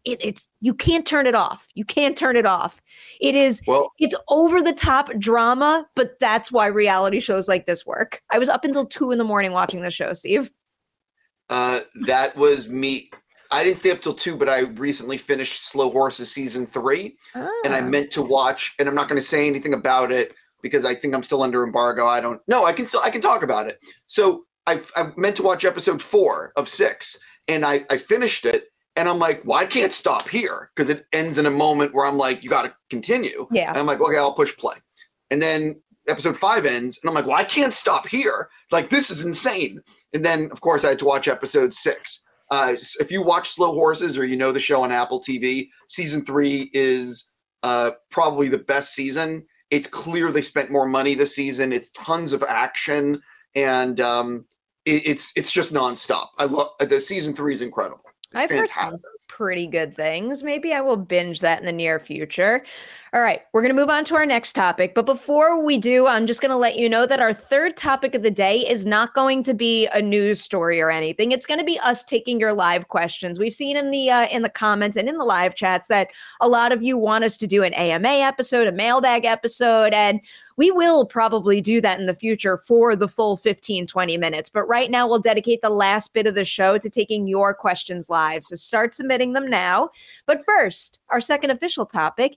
it, 0.04 0.18
it's 0.22 0.48
you 0.60 0.74
can't 0.74 1.06
turn 1.06 1.26
it 1.26 1.34
off 1.34 1.66
you 1.74 1.84
can't 1.84 2.16
turn 2.16 2.36
it 2.36 2.46
off 2.46 2.80
it 3.20 3.34
is 3.34 3.60
well, 3.66 3.92
it's 3.98 4.14
over 4.28 4.62
the 4.62 4.72
top 4.72 5.10
drama, 5.18 5.86
but 5.94 6.18
that's 6.18 6.50
why 6.50 6.66
reality 6.66 7.20
shows 7.20 7.48
like 7.48 7.66
this 7.66 7.84
work. 7.84 8.22
I 8.30 8.38
was 8.38 8.48
up 8.48 8.64
until 8.64 8.86
two 8.86 9.10
in 9.10 9.18
the 9.18 9.24
morning 9.24 9.52
watching 9.52 9.82
the 9.82 9.90
show, 9.90 10.14
Steve. 10.14 10.50
Uh, 11.50 11.80
that 12.06 12.36
was 12.36 12.68
me. 12.68 13.10
I 13.50 13.64
didn't 13.64 13.78
stay 13.78 13.90
up 13.90 14.00
till 14.00 14.14
two, 14.14 14.36
but 14.36 14.48
I 14.48 14.60
recently 14.60 15.18
finished 15.18 15.60
Slow 15.60 15.90
Horses 15.90 16.30
season 16.30 16.66
three, 16.66 17.16
ah. 17.34 17.50
and 17.64 17.74
I 17.74 17.80
ah. 17.80 17.84
meant 17.84 18.12
to 18.12 18.22
watch. 18.22 18.74
And 18.78 18.88
I'm 18.88 18.94
not 18.94 19.08
going 19.08 19.20
to 19.20 19.26
say 19.26 19.46
anything 19.46 19.74
about 19.74 20.12
it 20.12 20.34
because 20.62 20.86
I 20.86 20.94
think 20.94 21.14
I'm 21.14 21.22
still 21.22 21.42
under 21.42 21.64
embargo. 21.64 22.06
I 22.06 22.20
don't. 22.20 22.40
No, 22.48 22.64
I 22.64 22.72
can 22.72 22.86
still 22.86 23.00
I 23.04 23.10
can 23.10 23.20
talk 23.20 23.42
about 23.42 23.68
it. 23.68 23.80
So 24.06 24.46
I 24.66 24.80
I 24.96 25.10
meant 25.16 25.36
to 25.36 25.42
watch 25.42 25.66
episode 25.66 26.00
four 26.00 26.52
of 26.56 26.70
six, 26.70 27.18
and 27.48 27.66
I 27.66 27.84
I 27.90 27.98
finished 27.98 28.46
it, 28.46 28.69
and 29.00 29.08
I'm 29.08 29.18
like, 29.18 29.46
well, 29.46 29.56
I 29.56 29.64
can't 29.64 29.94
stop 29.94 30.28
here 30.28 30.70
because 30.76 30.90
it 30.90 31.06
ends 31.10 31.38
in 31.38 31.46
a 31.46 31.50
moment 31.50 31.94
where 31.94 32.04
I'm 32.04 32.18
like, 32.18 32.44
you 32.44 32.50
got 32.50 32.64
to 32.64 32.74
continue. 32.90 33.48
Yeah. 33.50 33.70
And 33.70 33.78
I'm 33.78 33.86
like, 33.86 33.98
okay, 33.98 34.18
I'll 34.18 34.34
push 34.34 34.54
play. 34.58 34.76
And 35.30 35.40
then 35.40 35.80
episode 36.06 36.36
five 36.36 36.66
ends, 36.66 36.98
and 37.02 37.08
I'm 37.08 37.14
like, 37.14 37.24
well, 37.26 37.38
I 37.38 37.44
can't 37.44 37.72
stop 37.72 38.06
here. 38.06 38.50
Like, 38.70 38.90
this 38.90 39.10
is 39.10 39.24
insane. 39.24 39.80
And 40.12 40.22
then, 40.22 40.50
of 40.52 40.60
course, 40.60 40.84
I 40.84 40.90
had 40.90 40.98
to 40.98 41.06
watch 41.06 41.28
episode 41.28 41.72
six. 41.72 42.20
Uh, 42.50 42.74
if 43.00 43.10
you 43.10 43.22
watch 43.22 43.48
Slow 43.48 43.72
Horses 43.72 44.18
or 44.18 44.24
you 44.24 44.36
know 44.36 44.52
the 44.52 44.60
show 44.60 44.82
on 44.82 44.92
Apple 44.92 45.22
TV, 45.22 45.70
season 45.88 46.26
three 46.26 46.68
is 46.74 47.30
uh, 47.62 47.92
probably 48.10 48.48
the 48.48 48.58
best 48.58 48.92
season. 48.92 49.46
It's 49.70 49.88
clear 49.88 50.30
they 50.30 50.42
spent 50.42 50.70
more 50.70 50.86
money 50.86 51.14
this 51.14 51.34
season. 51.34 51.72
It's 51.72 51.88
tons 51.90 52.34
of 52.34 52.42
action, 52.42 53.22
and 53.54 53.98
um, 53.98 54.44
it, 54.84 55.06
it's 55.06 55.32
it's 55.36 55.52
just 55.52 55.72
nonstop. 55.72 56.26
I 56.36 56.44
love 56.46 56.72
the 56.80 57.00
season 57.00 57.34
three 57.34 57.54
is 57.54 57.62
incredible. 57.62 58.09
I've 58.34 58.52
heard 58.52 58.70
some 58.74 59.00
pretty 59.30 59.68
good 59.68 59.94
things. 59.94 60.42
Maybe 60.42 60.74
I 60.74 60.80
will 60.80 60.96
binge 60.96 61.38
that 61.40 61.60
in 61.60 61.64
the 61.64 61.72
near 61.72 62.00
future. 62.00 62.64
All 63.12 63.20
right, 63.20 63.42
we're 63.52 63.62
going 63.62 63.74
to 63.74 63.80
move 63.80 63.90
on 63.90 64.04
to 64.06 64.14
our 64.14 64.26
next 64.26 64.52
topic. 64.52 64.94
But 64.94 65.06
before 65.06 65.64
we 65.64 65.78
do, 65.78 66.06
I'm 66.06 66.26
just 66.26 66.40
going 66.40 66.50
to 66.50 66.56
let 66.56 66.76
you 66.76 66.88
know 66.88 67.06
that 67.06 67.20
our 67.20 67.32
third 67.32 67.76
topic 67.76 68.14
of 68.14 68.22
the 68.22 68.30
day 68.30 68.58
is 68.68 68.86
not 68.86 69.14
going 69.14 69.42
to 69.44 69.54
be 69.54 69.86
a 69.88 70.02
news 70.02 70.40
story 70.40 70.80
or 70.80 70.90
anything. 70.90 71.32
It's 71.32 71.46
going 71.46 71.58
to 71.58 71.64
be 71.64 71.78
us 71.80 72.04
taking 72.04 72.38
your 72.38 72.52
live 72.52 72.88
questions. 72.88 73.38
We've 73.38 73.54
seen 73.54 73.76
in 73.76 73.90
the 73.90 74.10
uh, 74.10 74.26
in 74.28 74.42
the 74.42 74.48
comments 74.48 74.96
and 74.96 75.08
in 75.08 75.16
the 75.16 75.24
live 75.24 75.54
chats 75.54 75.88
that 75.88 76.08
a 76.40 76.48
lot 76.48 76.70
of 76.70 76.82
you 76.82 76.96
want 76.96 77.24
us 77.24 77.36
to 77.38 77.46
do 77.46 77.62
an 77.62 77.74
AMA 77.74 78.08
episode, 78.08 78.68
a 78.68 78.72
mailbag 78.72 79.24
episode, 79.24 79.92
and 79.92 80.20
we 80.56 80.70
will 80.70 81.06
probably 81.06 81.60
do 81.60 81.80
that 81.80 81.98
in 81.98 82.06
the 82.06 82.14
future 82.14 82.58
for 82.58 82.94
the 82.94 83.08
full 83.08 83.36
15 83.36 83.86
20 83.86 84.18
minutes. 84.18 84.50
But 84.50 84.64
right 84.64 84.90
now 84.90 85.08
we'll 85.08 85.18
dedicate 85.18 85.62
the 85.62 85.70
last 85.70 86.12
bit 86.12 86.26
of 86.26 86.34
the 86.34 86.44
show 86.44 86.78
to 86.78 86.90
taking 86.90 87.26
your 87.26 87.54
questions 87.54 88.10
live. 88.10 88.44
So 88.44 88.56
start 88.56 88.94
submitting 88.94 89.19
them 89.28 89.48
now. 89.48 89.90
But 90.26 90.44
first, 90.44 90.98
our 91.10 91.20
second 91.20 91.50
official 91.50 91.86
topic 91.86 92.36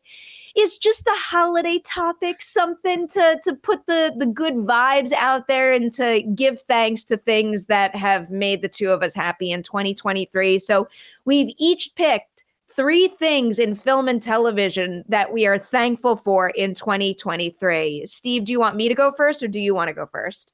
is 0.55 0.77
just 0.77 1.07
a 1.07 1.15
holiday 1.15 1.79
topic, 1.83 2.41
something 2.41 3.07
to 3.09 3.39
to 3.43 3.55
put 3.55 3.85
the 3.87 4.13
the 4.17 4.25
good 4.25 4.53
vibes 4.53 5.11
out 5.13 5.47
there 5.47 5.73
and 5.73 5.91
to 5.93 6.21
give 6.35 6.61
thanks 6.61 7.03
to 7.05 7.17
things 7.17 7.65
that 7.65 7.95
have 7.95 8.29
made 8.29 8.61
the 8.61 8.69
two 8.69 8.89
of 8.89 9.01
us 9.01 9.13
happy 9.13 9.51
in 9.51 9.63
2023. 9.63 10.59
So 10.59 10.87
we've 11.25 11.53
each 11.57 11.95
picked 11.95 12.43
three 12.75 13.07
things 13.07 13.59
in 13.59 13.75
film 13.75 14.07
and 14.07 14.21
television 14.21 15.03
that 15.07 15.31
we 15.31 15.45
are 15.45 15.59
thankful 15.59 16.15
for 16.15 16.49
in 16.49 16.73
2023. 16.73 18.05
Steve, 18.05 18.45
do 18.45 18.51
you 18.51 18.59
want 18.59 18.75
me 18.75 18.87
to 18.87 18.95
go 18.95 19.11
first 19.11 19.43
or 19.43 19.47
do 19.47 19.59
you 19.59 19.75
want 19.75 19.89
to 19.89 19.93
go 19.93 20.07
first? 20.11 20.53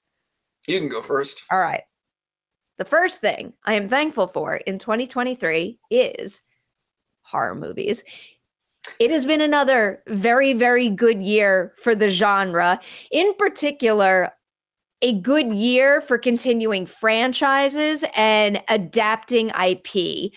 You 0.67 0.79
can 0.79 0.89
go 0.89 1.01
first. 1.01 1.43
All 1.51 1.59
right. 1.59 1.83
The 2.79 2.85
first 2.85 3.19
thing 3.19 3.51
I 3.65 3.73
am 3.73 3.89
thankful 3.89 4.27
for 4.27 4.55
in 4.55 4.79
2023 4.79 5.77
is 5.91 6.41
horror 7.23 7.53
movies. 7.53 8.05
It 9.01 9.11
has 9.11 9.25
been 9.25 9.41
another 9.41 10.01
very, 10.07 10.53
very 10.53 10.89
good 10.89 11.21
year 11.21 11.73
for 11.83 11.93
the 11.93 12.09
genre. 12.09 12.79
In 13.11 13.33
particular, 13.33 14.31
a 15.01 15.13
good 15.19 15.51
year 15.53 15.99
for 15.99 16.17
continuing 16.17 16.85
franchises 16.85 18.05
and 18.15 18.63
adapting 18.69 19.49
IP. 19.49 20.31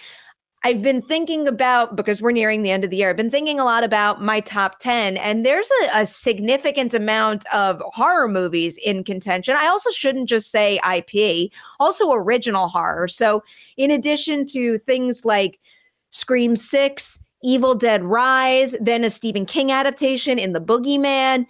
I've 0.65 0.81
been 0.81 1.03
thinking 1.03 1.49
about, 1.49 1.97
because 1.97 2.23
we're 2.23 2.31
nearing 2.31 2.63
the 2.63 2.71
end 2.71 2.85
of 2.85 2.91
the 2.91 2.97
year, 2.97 3.11
I've 3.11 3.17
been 3.17 3.33
thinking 3.33 3.59
a 3.59 3.65
lot 3.65 3.83
about 3.83 4.23
my 4.23 4.39
top 4.39 4.79
10, 4.79 5.17
and 5.17 5.45
there's 5.45 5.69
a, 5.83 6.03
a, 6.03 6.07
significant 6.07 6.95
amount 6.95 7.45
of 7.53 7.83
horror 7.87 8.29
movies 8.29 8.77
in 8.77 9.03
contention. 9.03 9.57
I 9.59 9.67
also 9.67 9.91
shouldn't 9.91 10.29
just 10.29 10.53
say 10.53 10.79
IP, 10.89 11.51
also 11.81 12.13
original 12.13 12.69
horror. 12.69 13.09
So, 13.09 13.43
in 13.77 13.91
addition 13.91 14.47
to 14.47 14.79
things 14.79 15.25
like 15.25 15.59
Scream 16.13 16.55
6, 16.55 17.19
Evil 17.43 17.75
Dead 17.75 18.05
Rise, 18.05 18.77
then 18.81 19.03
a 19.03 19.11
Stephen 19.11 19.47
King 19.47 19.73
adaptation 19.73 20.39
in 20.39 20.53
The 20.53 20.61
Boogeyman. 20.61 21.47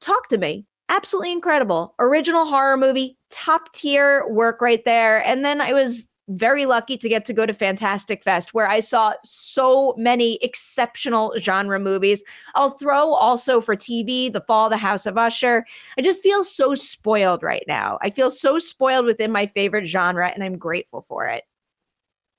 Talk 0.00 0.28
to 0.28 0.38
me. 0.38 0.64
Absolutely 0.88 1.32
incredible. 1.32 1.94
Original 1.98 2.46
horror 2.46 2.76
movie, 2.76 3.18
top 3.30 3.72
tier 3.72 4.28
work 4.28 4.60
right 4.60 4.84
there. 4.84 5.24
And 5.26 5.44
then 5.44 5.60
I 5.60 5.72
was 5.72 6.08
very 6.28 6.66
lucky 6.66 6.96
to 6.96 7.08
get 7.08 7.24
to 7.24 7.32
go 7.32 7.46
to 7.46 7.52
Fantastic 7.52 8.22
Fest 8.22 8.54
where 8.54 8.68
I 8.68 8.80
saw 8.80 9.14
so 9.24 9.94
many 9.96 10.38
exceptional 10.42 11.34
genre 11.38 11.80
movies. 11.80 12.22
I'll 12.54 12.70
throw 12.70 13.12
also 13.12 13.60
for 13.60 13.74
TV 13.74 14.32
The 14.32 14.42
Fall 14.42 14.66
of 14.66 14.70
the 14.70 14.76
House 14.76 15.06
of 15.06 15.16
Usher. 15.16 15.64
I 15.96 16.02
just 16.02 16.22
feel 16.22 16.44
so 16.44 16.74
spoiled 16.74 17.42
right 17.42 17.64
now. 17.66 17.98
I 18.02 18.10
feel 18.10 18.30
so 18.30 18.58
spoiled 18.58 19.06
within 19.06 19.32
my 19.32 19.46
favorite 19.46 19.86
genre 19.86 20.28
and 20.28 20.44
I'm 20.44 20.58
grateful 20.58 21.04
for 21.08 21.26
it. 21.26 21.44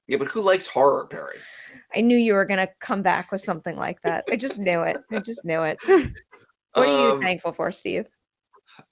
Yeah, 0.07 0.17
but 0.17 0.27
who 0.27 0.41
likes 0.41 0.65
horror, 0.65 1.05
Perri? 1.05 1.37
I 1.95 2.01
knew 2.01 2.17
you 2.17 2.33
were 2.33 2.45
going 2.45 2.59
to 2.59 2.69
come 2.79 3.01
back 3.01 3.31
with 3.31 3.41
something 3.41 3.75
like 3.75 4.01
that. 4.03 4.25
I 4.31 4.35
just 4.35 4.59
knew 4.59 4.81
it. 4.81 4.97
I 5.11 5.19
just 5.19 5.45
knew 5.45 5.61
it. 5.61 5.77
what 5.85 6.09
are 6.75 6.85
you 6.85 7.11
um, 7.13 7.21
thankful 7.21 7.53
for, 7.53 7.71
Steve? 7.71 8.07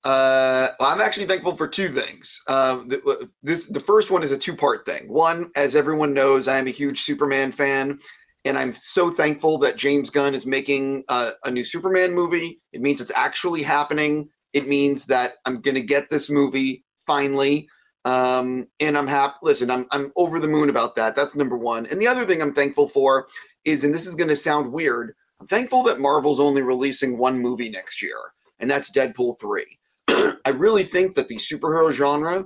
Uh, 0.04 0.70
well, 0.80 0.90
I'm 0.90 1.02
actually 1.02 1.28
thankful 1.28 1.56
for 1.56 1.68
two 1.68 1.90
things. 1.90 2.42
Um, 2.48 2.88
the, 2.88 3.30
this 3.44 3.68
the 3.68 3.80
first 3.80 4.12
one 4.12 4.24
is 4.24 4.32
a 4.32 4.38
two-part 4.38 4.86
thing. 4.86 5.08
One, 5.08 5.52
as 5.56 5.76
everyone 5.76 6.14
knows, 6.14 6.48
I 6.48 6.58
am 6.58 6.68
a 6.68 6.72
huge 6.72 7.02
Superman 7.02 7.52
fan, 7.52 8.00
and 8.46 8.58
I'm 8.58 8.74
so 8.74 9.12
thankful 9.12 9.60
that 9.60 9.78
James 9.78 10.10
Gunn 10.10 10.36
is 10.36 10.46
making 10.46 11.04
uh, 11.10 11.32
a 11.44 11.52
new 11.52 11.64
Superman 11.64 12.14
movie. 12.14 12.62
It 12.74 12.82
means 12.82 13.02
it's 13.02 13.12
actually 13.16 13.64
happening. 13.64 14.30
It 14.54 14.68
means 14.68 15.06
that 15.06 15.34
I'm 15.46 15.62
gonna 15.62 15.82
get 15.82 16.10
this 16.10 16.30
movie 16.30 16.84
finally. 17.06 17.70
Um, 18.06 18.68
and 18.80 18.98
I'm 18.98 19.08
happy. 19.08 19.36
Listen, 19.42 19.70
I'm 19.70 19.86
I'm 19.92 20.14
over 20.16 20.40
the 20.40 20.48
moon 20.48 20.70
about 20.70 20.96
that. 20.96 21.16
That's 21.16 21.36
number 21.36 21.58
one. 21.58 21.86
And 21.88 22.02
the 22.02 22.08
other 22.08 22.26
thing 22.26 22.42
I'm 22.42 22.54
thankful 22.54 22.88
for 22.88 23.28
is, 23.66 23.84
and 23.84 23.94
this 23.94 24.08
is 24.08 24.16
going 24.16 24.30
to 24.30 24.36
sound 24.36 24.72
weird, 24.72 25.14
I'm 25.42 25.48
thankful 25.48 25.84
that 25.84 26.00
Marvel's 26.00 26.40
only 26.40 26.62
releasing 26.62 27.18
one 27.18 27.40
movie 27.40 27.70
next 27.70 28.02
year, 28.02 28.18
and 28.60 28.70
that's 28.70 28.92
Deadpool 28.92 29.40
three. 29.40 29.80
I 30.08 30.50
really 30.50 30.84
think 30.84 31.16
that 31.16 31.28
the 31.28 31.36
superhero 31.36 31.92
genre 31.92 32.46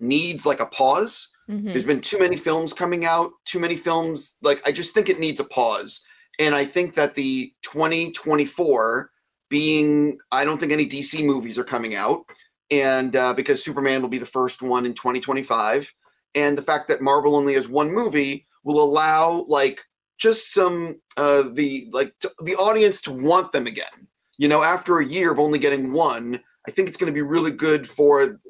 needs 0.00 0.44
like 0.44 0.60
a 0.60 0.66
pause. 0.66 1.30
Mm-hmm. 1.48 1.72
There's 1.72 1.84
been 1.84 2.00
too 2.00 2.18
many 2.18 2.36
films 2.36 2.72
coming 2.72 3.04
out, 3.04 3.32
too 3.44 3.58
many 3.58 3.76
films. 3.76 4.36
Like 4.42 4.66
I 4.66 4.72
just 4.72 4.94
think 4.94 5.08
it 5.08 5.20
needs 5.20 5.40
a 5.40 5.44
pause. 5.44 6.00
And 6.38 6.54
I 6.54 6.64
think 6.64 6.94
that 6.94 7.14
the 7.14 7.52
2024 7.62 9.10
being, 9.50 10.18
I 10.32 10.44
don't 10.44 10.58
think 10.58 10.72
any 10.72 10.88
DC 10.88 11.24
movies 11.24 11.58
are 11.58 11.64
coming 11.64 11.94
out 11.94 12.24
and 12.70 13.14
uh, 13.14 13.34
because 13.34 13.62
Superman 13.62 14.02
will 14.02 14.08
be 14.08 14.18
the 14.18 14.26
first 14.26 14.62
one 14.62 14.86
in 14.86 14.94
2025, 14.94 15.92
and 16.34 16.56
the 16.56 16.62
fact 16.62 16.88
that 16.88 17.00
Marvel 17.00 17.36
only 17.36 17.54
has 17.54 17.68
one 17.68 17.92
movie 17.92 18.46
will 18.64 18.82
allow 18.82 19.44
like 19.48 19.82
just 20.18 20.52
some 20.52 21.00
uh, 21.16 21.44
the 21.52 21.88
like 21.92 22.12
t- 22.20 22.28
the 22.40 22.56
audience 22.56 23.02
to 23.02 23.12
want 23.12 23.52
them 23.52 23.66
again. 23.66 24.08
You 24.38 24.48
know, 24.48 24.62
after 24.62 24.98
a 24.98 25.04
year 25.04 25.30
of 25.32 25.38
only 25.38 25.58
getting 25.58 25.92
one, 25.92 26.40
I 26.66 26.70
think 26.70 26.88
it's 26.88 26.96
going 26.96 27.12
to 27.12 27.16
be 27.16 27.22
really 27.22 27.52
good 27.52 27.88
for 27.88 28.40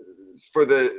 for 0.53 0.65
the 0.65 0.93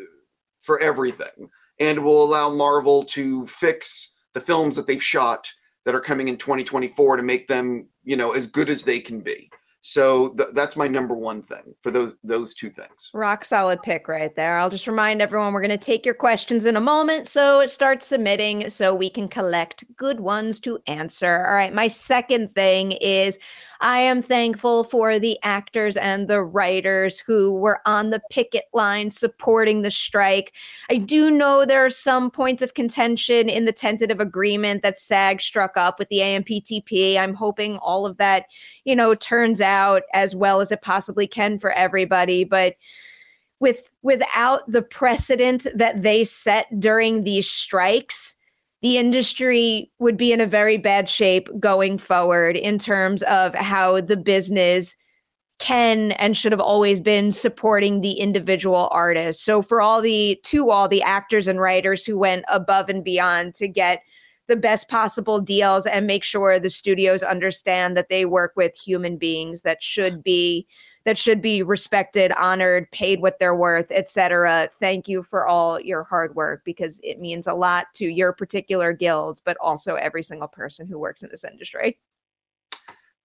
for 0.62 0.80
everything, 0.80 1.50
and 1.80 2.04
will 2.04 2.24
allow 2.24 2.50
Marvel 2.50 3.04
to 3.06 3.46
fix 3.48 4.16
the 4.34 4.42
films 4.42 4.76
that 4.76 4.88
they've 4.88 5.04
shot 5.04 5.52
that 5.86 5.96
are 5.96 6.02
coming 6.02 6.28
in 6.28 6.38
2024 6.38 7.18
to 7.18 7.24
make 7.24 7.48
them 7.48 7.88
you 8.04 8.18
know 8.18 8.32
as 8.32 8.48
good 8.48 8.70
as 8.70 8.84
they 8.84 9.00
can 9.00 9.22
be. 9.22 9.50
So 9.88 10.30
th- 10.30 10.50
that's 10.54 10.76
my 10.76 10.88
number 10.88 11.14
one 11.14 11.44
thing 11.44 11.76
for 11.84 11.92
those 11.92 12.16
those 12.24 12.56
two 12.56 12.72
things. 12.72 13.12
Rock 13.14 13.46
solid 13.46 13.84
pick 13.84 14.08
right 14.08 14.36
there. 14.36 14.58
I'll 14.58 14.72
just 14.72 14.88
remind 14.88 15.22
everyone 15.22 15.54
we're 15.54 15.62
going 15.62 15.70
to 15.70 15.78
take 15.78 16.08
your 16.08 16.16
questions 16.16 16.66
in 16.66 16.76
a 16.76 16.82
moment, 16.82 17.28
so 17.28 17.64
start 17.68 18.02
submitting 18.02 18.72
so 18.72 18.96
we 18.96 19.12
can 19.12 19.28
collect 19.28 19.84
good 19.96 20.20
ones 20.20 20.60
to 20.62 20.80
answer. 20.88 21.46
All 21.46 21.54
right, 21.54 21.72
my 21.72 21.86
second 21.88 22.56
thing 22.56 22.94
is 22.94 23.38
I 23.82 24.00
am 24.00 24.22
thankful 24.22 24.84
for 24.84 25.20
the 25.20 25.38
actors 25.44 25.98
and 25.98 26.28
the 26.28 26.42
writers 26.42 27.20
who 27.20 27.54
were 27.54 27.82
on 27.86 28.10
the 28.10 28.22
picket 28.30 28.66
line 28.74 29.12
supporting 29.12 29.82
the 29.82 29.92
strike. 29.92 30.54
I 30.90 30.98
do 30.98 31.32
know 31.32 31.66
there 31.66 31.86
are 31.86 31.90
some 31.90 32.32
points 32.32 32.62
of 32.62 32.74
contention 32.74 33.50
in 33.50 33.66
the 33.66 33.72
tentative 33.72 34.20
agreement 34.20 34.84
that 34.84 35.00
SAG 35.00 35.42
struck 35.42 35.78
up 35.78 36.00
with 36.00 36.10
the 36.10 36.20
AMPTP. 36.20 37.18
I'm 37.18 37.34
hoping 37.34 37.78
all 37.78 38.06
of 38.06 38.18
that, 38.18 38.46
you 38.84 38.96
know, 38.96 39.16
turns 39.16 39.62
out 39.62 40.04
as 40.14 40.36
well 40.36 40.62
as 40.62 40.72
it 40.72 40.82
possibly 40.82 41.28
can 41.28 41.60
for 41.60 41.72
everybody, 41.72 42.44
but 42.44 42.76
with 43.60 43.90
without 44.02 44.70
the 44.70 44.82
precedent 44.82 45.66
that 45.76 46.02
they 46.02 46.24
set 46.24 46.68
during 46.80 47.24
these 47.24 47.50
strikes, 47.50 48.35
the 48.86 49.00
industry 49.00 49.92
would 49.98 50.16
be 50.16 50.32
in 50.32 50.40
a 50.40 50.46
very 50.46 50.78
bad 50.78 51.10
shape 51.10 51.50
going 51.60 51.98
forward 51.98 52.56
in 52.56 52.78
terms 52.78 53.24
of 53.24 53.56
how 53.56 54.00
the 54.00 54.16
business 54.16 54.96
can 55.58 56.12
and 56.12 56.38
should 56.38 56.52
have 56.52 56.62
always 56.62 57.00
been 57.00 57.32
supporting 57.32 58.00
the 58.02 58.12
individual 58.12 58.88
artists. 58.92 59.44
So 59.44 59.64
for 59.64 59.82
all 59.82 60.04
the 60.04 60.40
to 60.44 60.70
all 60.70 60.88
the 60.88 61.02
actors 61.02 61.48
and 61.48 61.60
writers 61.60 62.06
who 62.06 62.20
went 62.20 62.46
above 62.48 62.90
and 62.90 63.04
beyond 63.04 63.56
to 63.56 63.68
get 63.68 64.04
the 64.48 64.56
best 64.56 64.88
possible 64.88 65.42
deals 65.42 65.88
and 65.88 66.06
make 66.06 66.24
sure 66.24 66.60
the 66.60 66.70
studios 66.70 67.24
understand 67.24 67.98
that 67.98 68.10
they 68.10 68.26
work 68.26 68.54
with 68.56 68.76
human 68.76 69.18
beings 69.18 69.62
that 69.62 69.82
should 69.82 70.22
be 70.24 70.68
that 71.06 71.18
should 71.18 71.42
be 71.42 71.62
respected, 71.62 72.32
honored, 72.32 72.90
paid 72.92 73.22
what 73.22 73.40
they're 73.40 73.56
worth, 73.56 73.92
etc. 73.92 74.70
Thank 74.80 75.08
you 75.08 75.24
for 75.24 75.48
all 75.48 75.80
your 75.80 76.04
hard 76.04 76.36
work 76.36 76.64
because 76.66 77.00
it 77.04 77.20
means 77.20 77.48
a 77.48 77.54
lot 77.54 77.88
to 77.96 78.06
your 78.06 78.34
particular 78.34 78.92
guilds, 78.92 79.40
but 79.40 79.56
also 79.62 79.96
every 79.96 80.24
single 80.24 80.48
person 80.48 80.88
who 80.88 80.98
works 80.98 81.24
in 81.24 81.30
this 81.30 81.44
industry. 81.44 81.98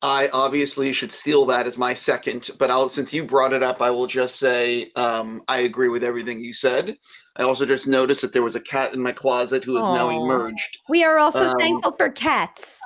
I 0.02 0.28
obviously 0.32 0.92
should 0.92 1.12
steal 1.12 1.46
that 1.46 1.66
as 1.66 1.76
my 1.76 1.92
second, 1.92 2.50
but 2.58 2.70
I'll, 2.70 2.88
since 2.88 3.12
you 3.12 3.25
brought 3.25 3.52
it 3.52 3.62
up, 3.62 3.82
I 3.82 3.90
will 3.90 4.06
just 4.06 4.37
say 4.37 4.90
um, 4.96 5.42
I 5.46 5.60
agree 5.60 5.88
with 5.88 6.04
everything 6.04 6.40
you 6.40 6.54
said. 6.54 6.96
I 7.37 7.42
also 7.42 7.66
just 7.66 7.87
noticed 7.87 8.22
that 8.22 8.32
there 8.32 8.42
was 8.42 8.56
a 8.56 8.60
cat 8.60 8.94
in 8.94 9.00
my 9.00 9.12
closet 9.12 9.62
who 9.62 9.76
is 9.76 9.84
Aww. 9.84 9.94
now 9.94 10.08
emerged. 10.10 10.80
We 10.88 11.04
are 11.04 11.18
also 11.18 11.49
um, 11.49 11.58
thankful 11.58 11.92
for 11.92 12.08
cats. 12.10 12.80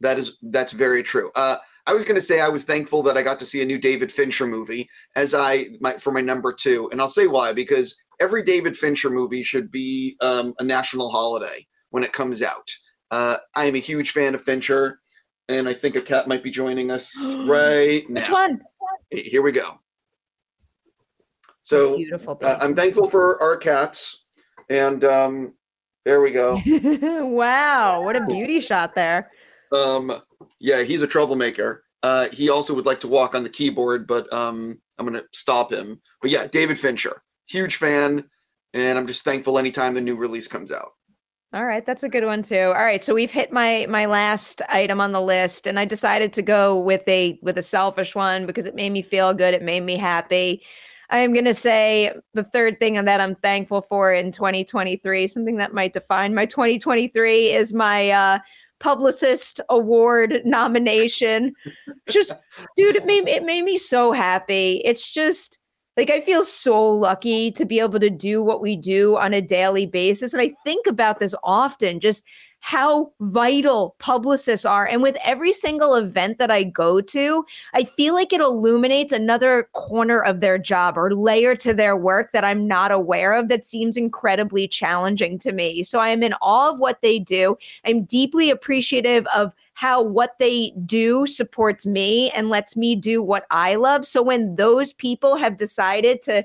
That 0.00 0.18
is 0.18 0.38
that's 0.42 0.72
very 0.72 1.02
true. 1.02 1.30
Uh, 1.34 1.56
I 1.86 1.92
was 1.92 2.04
going 2.04 2.14
to 2.14 2.20
say 2.20 2.40
I 2.40 2.48
was 2.48 2.64
thankful 2.64 3.02
that 3.04 3.16
I 3.16 3.22
got 3.22 3.38
to 3.40 3.46
see 3.46 3.60
a 3.60 3.64
new 3.64 3.78
David 3.78 4.12
Fincher 4.12 4.46
movie 4.46 4.88
as 5.16 5.34
I 5.34 5.68
my, 5.80 5.94
for 5.94 6.12
my 6.12 6.20
number 6.20 6.52
two, 6.52 6.88
and 6.92 7.00
I'll 7.00 7.08
say 7.08 7.26
why 7.26 7.52
because 7.52 7.96
every 8.20 8.44
David 8.44 8.76
Fincher 8.76 9.10
movie 9.10 9.42
should 9.42 9.70
be 9.70 10.16
um, 10.20 10.54
a 10.58 10.64
national 10.64 11.10
holiday 11.10 11.66
when 11.90 12.04
it 12.04 12.12
comes 12.12 12.42
out. 12.42 12.70
Uh, 13.10 13.36
I 13.54 13.66
am 13.66 13.74
a 13.74 13.78
huge 13.78 14.12
fan 14.12 14.34
of 14.34 14.42
Fincher, 14.42 15.00
and 15.48 15.68
I 15.68 15.74
think 15.74 15.96
a 15.96 16.00
cat 16.00 16.28
might 16.28 16.42
be 16.42 16.50
joining 16.50 16.90
us 16.90 17.12
right 17.46 18.08
now. 18.08 18.20
Which 18.20 18.30
one? 18.30 18.62
Here 19.10 19.42
we 19.42 19.52
go. 19.52 19.78
So 21.64 21.96
Beautiful. 21.96 22.38
uh, 22.42 22.58
I'm 22.60 22.74
thankful 22.74 23.08
for 23.08 23.42
our 23.42 23.56
cats, 23.56 24.24
and 24.70 25.04
um, 25.04 25.54
there 26.04 26.20
we 26.20 26.30
go. 26.30 26.60
wow, 27.26 28.02
what 28.02 28.16
a 28.16 28.24
beauty 28.26 28.60
shot 28.60 28.94
there. 28.94 29.30
Um, 29.72 30.22
yeah, 30.58 30.82
he's 30.82 31.02
a 31.02 31.06
troublemaker. 31.06 31.84
Uh, 32.02 32.28
he 32.30 32.48
also 32.48 32.74
would 32.74 32.86
like 32.86 33.00
to 33.00 33.08
walk 33.08 33.34
on 33.34 33.42
the 33.42 33.48
keyboard, 33.48 34.06
but 34.06 34.32
um, 34.32 34.78
I'm 34.98 35.06
gonna 35.06 35.22
stop 35.32 35.72
him. 35.72 36.00
But 36.20 36.30
yeah, 36.30 36.46
David 36.46 36.78
Fincher, 36.78 37.22
huge 37.46 37.76
fan, 37.76 38.28
and 38.74 38.98
I'm 38.98 39.06
just 39.06 39.24
thankful 39.24 39.58
anytime 39.58 39.94
the 39.94 40.00
new 40.00 40.16
release 40.16 40.48
comes 40.48 40.72
out. 40.72 40.92
All 41.54 41.66
right, 41.66 41.84
that's 41.84 42.02
a 42.02 42.08
good 42.08 42.24
one 42.24 42.42
too. 42.42 42.56
All 42.56 42.72
right, 42.72 43.02
so 43.02 43.14
we've 43.14 43.30
hit 43.30 43.52
my 43.52 43.86
my 43.88 44.06
last 44.06 44.62
item 44.68 45.00
on 45.00 45.12
the 45.12 45.20
list, 45.20 45.66
and 45.66 45.78
I 45.78 45.84
decided 45.84 46.32
to 46.34 46.42
go 46.42 46.80
with 46.80 47.06
a 47.06 47.38
with 47.42 47.58
a 47.58 47.62
selfish 47.62 48.14
one 48.14 48.46
because 48.46 48.64
it 48.64 48.74
made 48.74 48.90
me 48.90 49.02
feel 49.02 49.34
good. 49.34 49.54
It 49.54 49.62
made 49.62 49.82
me 49.82 49.96
happy. 49.96 50.62
I 51.12 51.18
am 51.18 51.34
going 51.34 51.44
to 51.44 51.52
say 51.52 52.10
the 52.32 52.42
third 52.42 52.80
thing 52.80 52.94
that 52.94 53.20
I'm 53.20 53.34
thankful 53.34 53.82
for 53.82 54.14
in 54.14 54.32
2023, 54.32 55.28
something 55.28 55.56
that 55.56 55.74
might 55.74 55.92
define 55.92 56.34
my 56.34 56.46
2023, 56.46 57.50
is 57.50 57.74
my 57.74 58.10
uh, 58.10 58.38
publicist 58.82 59.60
award 59.70 60.42
nomination. 60.44 61.54
Just, 62.08 62.34
dude, 62.76 62.96
it 62.96 63.06
made 63.06 63.28
it 63.28 63.44
made 63.44 63.62
me 63.62 63.78
so 63.78 64.12
happy. 64.12 64.82
It's 64.84 65.10
just 65.10 65.58
like 65.96 66.10
I 66.10 66.20
feel 66.20 66.44
so 66.44 66.88
lucky 66.88 67.52
to 67.52 67.64
be 67.64 67.80
able 67.80 68.00
to 68.00 68.10
do 68.10 68.42
what 68.42 68.60
we 68.60 68.76
do 68.76 69.16
on 69.16 69.32
a 69.32 69.40
daily 69.40 69.86
basis, 69.86 70.32
and 70.32 70.42
I 70.42 70.52
think 70.64 70.86
about 70.86 71.20
this 71.20 71.34
often. 71.42 72.00
Just 72.00 72.24
how 72.64 73.12
vital 73.18 73.96
publicists 73.98 74.64
are. 74.64 74.86
And 74.86 75.02
with 75.02 75.16
every 75.24 75.52
single 75.52 75.96
event 75.96 76.38
that 76.38 76.48
I 76.48 76.62
go 76.62 77.00
to, 77.00 77.44
I 77.74 77.82
feel 77.82 78.14
like 78.14 78.32
it 78.32 78.40
illuminates 78.40 79.12
another 79.12 79.68
corner 79.72 80.22
of 80.22 80.38
their 80.38 80.58
job 80.58 80.96
or 80.96 81.12
layer 81.12 81.56
to 81.56 81.74
their 81.74 81.96
work 81.96 82.30
that 82.32 82.44
I'm 82.44 82.68
not 82.68 82.92
aware 82.92 83.32
of 83.32 83.48
that 83.48 83.66
seems 83.66 83.96
incredibly 83.96 84.68
challenging 84.68 85.40
to 85.40 85.50
me. 85.50 85.82
So 85.82 85.98
I 85.98 86.10
am 86.10 86.22
in 86.22 86.34
awe 86.34 86.70
of 86.70 86.78
what 86.78 87.02
they 87.02 87.18
do. 87.18 87.58
I'm 87.84 88.04
deeply 88.04 88.50
appreciative 88.50 89.26
of 89.34 89.52
how 89.74 90.00
what 90.00 90.36
they 90.38 90.72
do 90.86 91.26
supports 91.26 91.84
me 91.84 92.30
and 92.30 92.48
lets 92.48 92.76
me 92.76 92.94
do 92.94 93.24
what 93.24 93.44
I 93.50 93.74
love. 93.74 94.06
So 94.06 94.22
when 94.22 94.54
those 94.54 94.92
people 94.92 95.34
have 95.34 95.56
decided 95.56 96.22
to 96.22 96.44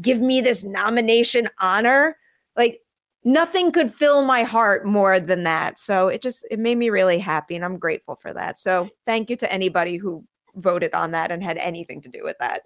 give 0.00 0.20
me 0.20 0.40
this 0.40 0.62
nomination 0.62 1.48
honor, 1.58 2.16
like 2.56 2.82
nothing 3.26 3.72
could 3.72 3.92
fill 3.92 4.22
my 4.22 4.44
heart 4.44 4.86
more 4.86 5.18
than 5.18 5.42
that. 5.42 5.80
So 5.80 6.08
it 6.08 6.22
just 6.22 6.46
it 6.48 6.60
made 6.60 6.78
me 6.78 6.90
really 6.90 7.18
happy 7.18 7.56
and 7.56 7.64
I'm 7.64 7.76
grateful 7.76 8.16
for 8.22 8.32
that. 8.32 8.58
So 8.58 8.88
thank 9.04 9.28
you 9.28 9.36
to 9.38 9.52
anybody 9.52 9.96
who 9.96 10.24
voted 10.54 10.94
on 10.94 11.10
that 11.10 11.32
and 11.32 11.42
had 11.42 11.58
anything 11.58 12.00
to 12.02 12.08
do 12.08 12.20
with 12.22 12.36
that. 12.38 12.62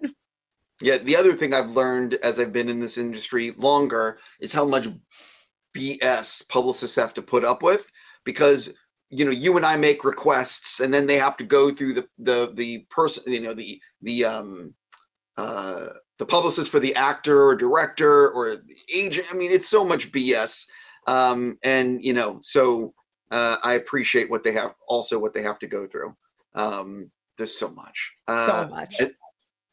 Yeah, 0.79 0.97
the 0.97 1.17
other 1.17 1.33
thing 1.33 1.53
I've 1.53 1.71
learned 1.71 2.13
as 2.15 2.39
I've 2.39 2.53
been 2.53 2.69
in 2.69 2.79
this 2.79 2.97
industry 2.97 3.51
longer 3.51 4.19
is 4.39 4.53
how 4.53 4.65
much 4.65 4.87
BS 5.75 6.47
publicists 6.47 6.95
have 6.95 7.15
to 7.15 7.21
put 7.23 7.43
up 7.43 7.63
with 7.63 7.91
because 8.23 8.71
you 9.09 9.25
know 9.25 9.31
you 9.31 9.57
and 9.57 9.65
I 9.65 9.77
make 9.77 10.03
requests 10.03 10.79
and 10.79 10.93
then 10.93 11.07
they 11.07 11.17
have 11.17 11.37
to 11.37 11.43
go 11.43 11.71
through 11.71 11.93
the 11.93 12.07
the 12.19 12.51
the 12.53 12.85
person 12.91 13.23
you 13.33 13.41
know 13.41 13.55
the 13.55 13.81
the 14.03 14.25
um 14.25 14.75
uh 15.37 15.89
the 16.21 16.25
publicist 16.27 16.69
for 16.69 16.79
the 16.79 16.93
actor 16.93 17.43
or 17.43 17.55
director 17.55 18.29
or 18.29 18.55
the 18.55 18.75
agent. 18.93 19.25
I 19.31 19.35
mean, 19.35 19.51
it's 19.51 19.67
so 19.67 19.83
much 19.83 20.11
BS. 20.11 20.67
Um, 21.07 21.57
and 21.63 22.05
you 22.05 22.13
know, 22.13 22.41
so 22.43 22.93
uh, 23.31 23.57
I 23.63 23.73
appreciate 23.73 24.29
what 24.29 24.43
they 24.43 24.51
have, 24.51 24.75
also 24.87 25.17
what 25.17 25.33
they 25.33 25.41
have 25.41 25.57
to 25.59 25.67
go 25.67 25.87
through. 25.87 26.15
Um, 26.53 27.09
there's 27.39 27.57
so 27.57 27.69
much. 27.69 28.11
Uh, 28.27 28.65
so 28.65 28.69
much. 28.69 28.97
And, 28.99 29.15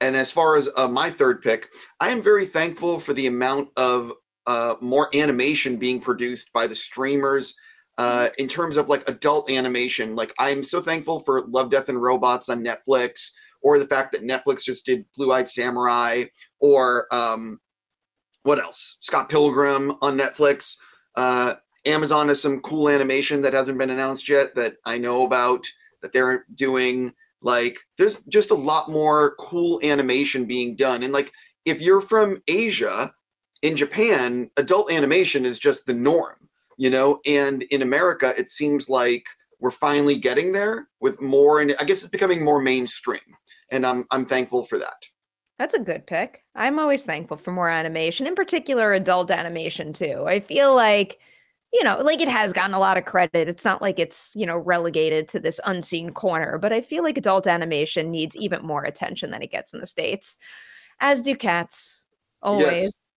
and 0.00 0.16
as 0.16 0.30
far 0.30 0.56
as 0.56 0.70
uh, 0.74 0.88
my 0.88 1.10
third 1.10 1.42
pick, 1.42 1.68
I 2.00 2.08
am 2.08 2.22
very 2.22 2.46
thankful 2.46 2.98
for 2.98 3.12
the 3.12 3.26
amount 3.26 3.68
of 3.76 4.14
uh, 4.46 4.76
more 4.80 5.14
animation 5.14 5.76
being 5.76 6.00
produced 6.00 6.50
by 6.54 6.66
the 6.66 6.74
streamers. 6.74 7.54
Uh, 7.98 8.30
in 8.38 8.48
terms 8.48 8.78
of 8.78 8.88
like 8.88 9.06
adult 9.06 9.50
animation, 9.50 10.16
like 10.16 10.32
I'm 10.38 10.62
so 10.62 10.80
thankful 10.80 11.20
for 11.20 11.42
Love, 11.42 11.70
Death, 11.70 11.90
and 11.90 12.00
Robots 12.00 12.48
on 12.48 12.64
Netflix 12.64 13.32
or 13.62 13.78
the 13.78 13.86
fact 13.86 14.12
that 14.12 14.22
Netflix 14.22 14.64
just 14.64 14.86
did 14.86 15.04
Blue 15.16 15.32
Eyed 15.32 15.48
Samurai, 15.48 16.24
or 16.60 17.06
um, 17.12 17.60
what 18.42 18.60
else? 18.60 18.96
Scott 19.00 19.28
Pilgrim 19.28 19.96
on 20.00 20.16
Netflix. 20.16 20.76
Uh, 21.16 21.54
Amazon 21.84 22.28
has 22.28 22.40
some 22.40 22.60
cool 22.60 22.88
animation 22.88 23.42
that 23.42 23.54
hasn't 23.54 23.78
been 23.78 23.90
announced 23.90 24.28
yet 24.28 24.54
that 24.54 24.76
I 24.84 24.98
know 24.98 25.24
about 25.24 25.66
that 26.02 26.12
they're 26.12 26.44
doing. 26.54 27.12
Like, 27.40 27.78
there's 27.98 28.18
just 28.28 28.50
a 28.50 28.54
lot 28.54 28.90
more 28.90 29.34
cool 29.38 29.80
animation 29.82 30.44
being 30.44 30.76
done. 30.76 31.02
And 31.02 31.12
like, 31.12 31.32
if 31.64 31.80
you're 31.80 32.00
from 32.00 32.42
Asia, 32.48 33.12
in 33.62 33.76
Japan, 33.76 34.50
adult 34.56 34.90
animation 34.90 35.44
is 35.44 35.58
just 35.58 35.86
the 35.86 35.94
norm, 35.94 36.48
you 36.76 36.90
know. 36.90 37.20
And 37.26 37.62
in 37.64 37.82
America, 37.82 38.32
it 38.38 38.50
seems 38.50 38.88
like 38.88 39.26
we're 39.60 39.70
finally 39.70 40.16
getting 40.16 40.52
there 40.52 40.88
with 41.00 41.20
more, 41.20 41.60
and 41.60 41.74
I 41.80 41.84
guess 41.84 42.02
it's 42.02 42.10
becoming 42.10 42.44
more 42.44 42.60
mainstream 42.60 43.20
and 43.70 43.86
I'm 43.86 44.06
I'm 44.10 44.26
thankful 44.26 44.64
for 44.64 44.78
that. 44.78 45.06
That's 45.58 45.74
a 45.74 45.80
good 45.80 46.06
pick. 46.06 46.44
I'm 46.54 46.78
always 46.78 47.02
thankful 47.02 47.36
for 47.36 47.52
more 47.52 47.68
animation, 47.68 48.26
in 48.26 48.34
particular 48.34 48.92
adult 48.92 49.30
animation 49.30 49.92
too. 49.92 50.24
I 50.26 50.40
feel 50.40 50.74
like 50.74 51.18
you 51.72 51.84
know, 51.84 51.98
like 51.98 52.22
it 52.22 52.28
has 52.28 52.54
gotten 52.54 52.72
a 52.72 52.78
lot 52.78 52.96
of 52.96 53.04
credit. 53.04 53.46
It's 53.46 53.64
not 53.64 53.82
like 53.82 53.98
it's, 53.98 54.32
you 54.34 54.46
know, 54.46 54.56
relegated 54.56 55.28
to 55.28 55.40
this 55.40 55.60
unseen 55.66 56.14
corner, 56.14 56.56
but 56.56 56.72
I 56.72 56.80
feel 56.80 57.02
like 57.02 57.18
adult 57.18 57.46
animation 57.46 58.10
needs 58.10 58.34
even 58.36 58.64
more 58.64 58.84
attention 58.84 59.30
than 59.30 59.42
it 59.42 59.50
gets 59.50 59.74
in 59.74 59.80
the 59.80 59.84
States. 59.84 60.38
As 60.98 61.20
do 61.20 61.36
cats, 61.36 62.06
always. 62.40 62.84
Yes 62.84 63.07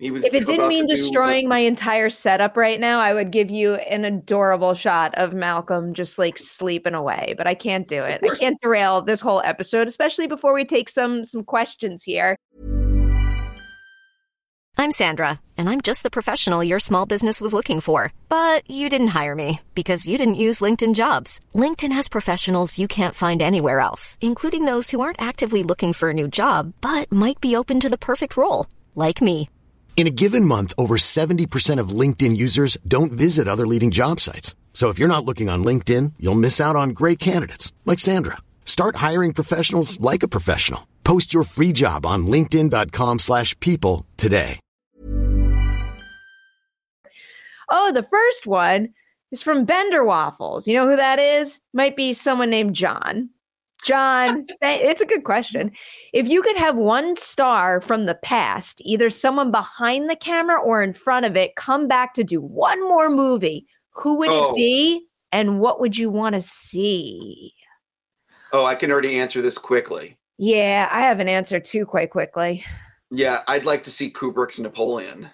if 0.00 0.32
it 0.32 0.46
didn't 0.46 0.68
mean 0.68 0.86
destroying 0.86 1.46
my 1.46 1.58
entire 1.58 2.08
setup 2.08 2.56
right 2.56 2.80
now, 2.80 3.00
I 3.00 3.12
would 3.12 3.30
give 3.30 3.50
you 3.50 3.74
an 3.74 4.06
adorable 4.06 4.74
shot 4.74 5.14
of 5.16 5.34
Malcolm 5.34 5.92
just 5.92 6.18
like 6.18 6.38
sleeping 6.38 6.94
away, 6.94 7.34
but 7.36 7.46
I 7.46 7.54
can't 7.54 7.86
do 7.86 8.02
it. 8.02 8.20
I 8.24 8.34
can't 8.34 8.58
derail 8.62 9.02
this 9.02 9.20
whole 9.20 9.42
episode, 9.44 9.88
especially 9.88 10.26
before 10.26 10.54
we 10.54 10.64
take 10.64 10.88
some 10.88 11.24
some 11.24 11.44
questions 11.44 12.02
here. 12.02 12.38
I'm 14.78 14.92
Sandra, 14.92 15.40
and 15.58 15.68
I'm 15.68 15.82
just 15.82 16.02
the 16.02 16.08
professional 16.08 16.64
your 16.64 16.80
small 16.80 17.04
business 17.04 17.42
was 17.42 17.52
looking 17.52 17.82
for. 17.82 18.14
But 18.30 18.62
you 18.70 18.88
didn't 18.88 19.08
hire 19.08 19.34
me 19.34 19.60
because 19.74 20.08
you 20.08 20.16
didn't 20.16 20.36
use 20.46 20.62
LinkedIn 20.62 20.94
Jobs. 20.94 21.40
LinkedIn 21.54 21.92
has 21.92 22.08
professionals 22.08 22.78
you 22.78 22.88
can't 22.88 23.14
find 23.14 23.42
anywhere 23.42 23.80
else, 23.80 24.16
including 24.22 24.64
those 24.64 24.90
who 24.90 25.02
aren't 25.02 25.20
actively 25.20 25.62
looking 25.62 25.92
for 25.92 26.08
a 26.08 26.14
new 26.14 26.28
job 26.28 26.72
but 26.80 27.12
might 27.12 27.40
be 27.42 27.54
open 27.54 27.78
to 27.80 27.90
the 27.90 27.98
perfect 27.98 28.38
role, 28.38 28.66
like 28.94 29.20
me. 29.20 29.50
In 30.00 30.06
a 30.06 30.10
given 30.24 30.46
month, 30.46 30.72
over 30.78 30.96
70% 30.96 31.78
of 31.78 31.90
LinkedIn 31.90 32.34
users 32.34 32.78
don't 32.88 33.12
visit 33.12 33.46
other 33.46 33.66
leading 33.66 33.90
job 33.90 34.18
sites. 34.18 34.54
So 34.72 34.88
if 34.88 34.98
you're 34.98 35.14
not 35.14 35.26
looking 35.26 35.50
on 35.50 35.62
LinkedIn, 35.62 36.14
you'll 36.18 36.44
miss 36.46 36.58
out 36.58 36.74
on 36.74 36.94
great 37.00 37.18
candidates 37.18 37.70
like 37.84 37.98
Sandra. 37.98 38.38
Start 38.64 38.96
hiring 38.96 39.34
professionals 39.34 40.00
like 40.00 40.22
a 40.22 40.28
professional. 40.36 40.88
Post 41.04 41.34
your 41.34 41.44
free 41.44 41.72
job 41.72 42.06
on 42.06 42.26
linkedin.com/people 42.26 44.06
today. 44.16 44.58
Oh, 47.68 47.92
the 47.92 48.08
first 48.10 48.46
one 48.46 48.94
is 49.32 49.42
from 49.42 49.66
Bender 49.66 50.02
Waffles. 50.02 50.66
You 50.66 50.76
know 50.76 50.88
who 50.88 50.96
that 50.96 51.18
is? 51.18 51.60
Might 51.74 51.94
be 51.94 52.14
someone 52.14 52.48
named 52.48 52.74
John. 52.74 53.28
John, 53.84 54.46
it's 54.60 55.00
a 55.00 55.06
good 55.06 55.24
question. 55.24 55.72
If 56.12 56.28
you 56.28 56.42
could 56.42 56.56
have 56.56 56.76
one 56.76 57.16
star 57.16 57.80
from 57.80 58.06
the 58.06 58.14
past, 58.14 58.82
either 58.84 59.10
someone 59.10 59.50
behind 59.50 60.08
the 60.10 60.16
camera 60.16 60.60
or 60.60 60.82
in 60.82 60.92
front 60.92 61.26
of 61.26 61.36
it, 61.36 61.56
come 61.56 61.88
back 61.88 62.14
to 62.14 62.24
do 62.24 62.40
one 62.40 62.80
more 62.82 63.08
movie, 63.08 63.66
who 63.90 64.16
would 64.16 64.30
oh. 64.30 64.50
it 64.50 64.56
be 64.56 65.06
and 65.32 65.60
what 65.60 65.80
would 65.80 65.96
you 65.96 66.10
want 66.10 66.34
to 66.34 66.42
see? 66.42 67.54
Oh, 68.52 68.64
I 68.64 68.74
can 68.74 68.90
already 68.90 69.18
answer 69.18 69.42
this 69.42 69.58
quickly. 69.58 70.18
Yeah, 70.38 70.88
I 70.90 71.02
have 71.02 71.20
an 71.20 71.28
answer 71.28 71.60
too, 71.60 71.86
quite 71.86 72.10
quickly. 72.10 72.64
Yeah, 73.10 73.42
I'd 73.46 73.64
like 73.64 73.84
to 73.84 73.90
see 73.90 74.10
Kubrick's 74.10 74.58
Napoleon. 74.58 75.30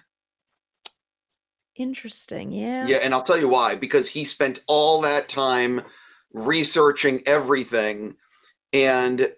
Interesting, 1.75 2.51
yeah. 2.51 2.87
Yeah, 2.87 2.97
and 2.97 3.13
I'll 3.13 3.23
tell 3.23 3.39
you 3.39 3.47
why. 3.47 3.75
Because 3.75 4.07
he 4.07 4.25
spent 4.25 4.61
all 4.67 5.01
that 5.01 5.29
time 5.29 5.81
researching 6.33 7.23
everything 7.25 8.15
and 8.85 9.31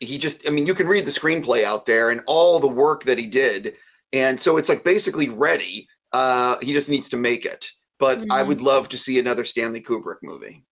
he 0.00 0.18
just 0.18 0.46
i 0.46 0.50
mean 0.50 0.66
you 0.66 0.74
can 0.74 0.86
read 0.88 1.04
the 1.04 1.10
screenplay 1.10 1.64
out 1.64 1.86
there 1.86 2.10
and 2.10 2.22
all 2.26 2.60
the 2.60 2.68
work 2.68 3.04
that 3.04 3.18
he 3.18 3.26
did. 3.26 3.74
And 4.12 4.40
so 4.40 4.56
it's 4.56 4.68
like 4.68 4.84
basically 4.84 5.28
ready. 5.28 5.88
Uh 6.12 6.58
he 6.60 6.72
just 6.72 6.88
needs 6.88 7.08
to 7.10 7.16
make 7.16 7.44
it. 7.44 7.70
But 7.98 8.18
mm-hmm. 8.18 8.32
i 8.32 8.42
would 8.42 8.60
love 8.60 8.88
to 8.90 8.98
see 8.98 9.18
another 9.18 9.44
stanley 9.44 9.82
kubrick 9.82 10.18
movie. 10.22 10.64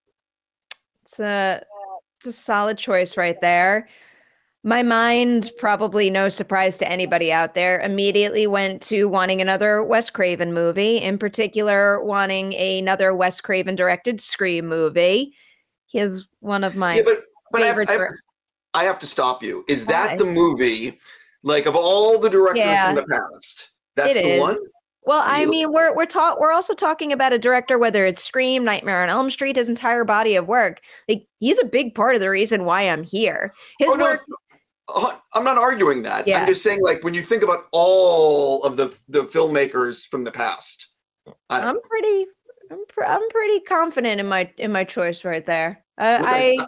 It's 1.02 1.18
a 1.20 1.62
it's 2.18 2.26
a 2.26 2.32
solid 2.32 2.78
choice 2.78 3.16
right 3.16 3.40
there. 3.40 3.88
My 4.66 4.82
mind, 4.82 5.52
probably 5.58 6.08
no 6.08 6.30
surprise 6.30 6.78
to 6.78 6.90
anybody 6.90 7.30
out 7.30 7.52
there, 7.52 7.80
immediately 7.80 8.46
went 8.46 8.80
to 8.84 9.10
wanting 9.10 9.42
another 9.42 9.84
Wes 9.84 10.08
Craven 10.08 10.54
movie, 10.54 10.96
in 10.96 11.18
particular, 11.18 12.02
wanting 12.02 12.54
another 12.54 13.14
Wes 13.14 13.42
Craven 13.42 13.76
directed 13.76 14.22
Scream 14.22 14.66
movie. 14.66 15.34
He 15.84 15.98
is 15.98 16.28
one 16.40 16.64
of 16.64 16.76
my 16.76 16.96
Yeah, 16.96 17.02
but 17.04 17.24
but 17.54 17.62
I 17.62 17.66
have. 17.66 17.78
I, 17.88 17.92
have, 17.92 18.08
I 18.74 18.84
have 18.84 18.98
to 19.00 19.06
stop 19.06 19.42
you. 19.42 19.64
Is 19.68 19.84
Why? 19.86 19.92
that 19.92 20.18
the 20.18 20.24
movie? 20.26 20.98
Like 21.42 21.66
of 21.66 21.76
all 21.76 22.18
the 22.18 22.30
directors 22.30 22.64
Yeah. 22.64 22.86
from 22.86 22.94
the 22.96 23.04
past, 23.06 23.70
that's 23.96 24.16
It 24.16 24.22
the 24.22 24.30
is. 24.34 24.40
one. 24.40 24.56
Well, 25.06 25.22
I 25.22 25.44
mean, 25.44 25.70
we're 25.70 25.94
we're 25.94 26.06
ta- 26.06 26.36
we're 26.40 26.52
also 26.52 26.72
talking 26.74 27.12
about 27.12 27.34
a 27.34 27.38
director, 27.38 27.78
whether 27.78 28.06
it's 28.06 28.22
Scream, 28.24 28.64
Nightmare 28.64 29.02
on 29.02 29.10
Elm 29.10 29.28
Street, 29.30 29.56
his 29.56 29.68
entire 29.68 30.04
body 30.04 30.36
of 30.36 30.48
work. 30.48 30.80
Like 31.08 31.26
he's 31.40 31.58
a 31.58 31.64
big 31.66 31.94
part 31.94 32.14
of 32.14 32.22
the 32.22 32.30
reason 32.30 32.64
why 32.64 32.82
I'm 32.88 33.04
here. 33.04 33.52
His 33.78 33.90
Oh, 33.90 33.94
no, 33.96 34.04
work, 34.06 34.20
uh, 34.88 35.14
I'm 35.34 35.44
not 35.44 35.58
arguing 35.58 36.00
that. 36.04 36.26
Yeah. 36.26 36.40
I'm 36.40 36.46
just 36.46 36.62
saying, 36.62 36.80
like 36.80 37.04
when 37.04 37.12
you 37.12 37.20
think 37.22 37.42
about 37.42 37.66
all 37.72 38.62
of 38.64 38.78
the 38.78 38.94
the 39.08 39.24
filmmakers 39.24 40.08
from 40.08 40.24
the 40.24 40.32
past, 40.32 40.88
I'm 41.50 41.78
pretty, 41.82 42.26
I'm 42.70 42.86
pr- 42.88 43.04
I'm 43.04 43.28
pretty 43.28 43.60
confident 43.60 44.20
in 44.20 44.26
my 44.26 44.50
in 44.56 44.72
my 44.72 44.84
choice 44.84 45.22
right 45.26 45.44
there. 45.44 45.84
I, 45.98 46.14
Okay. 46.16 46.58
I 46.58 46.66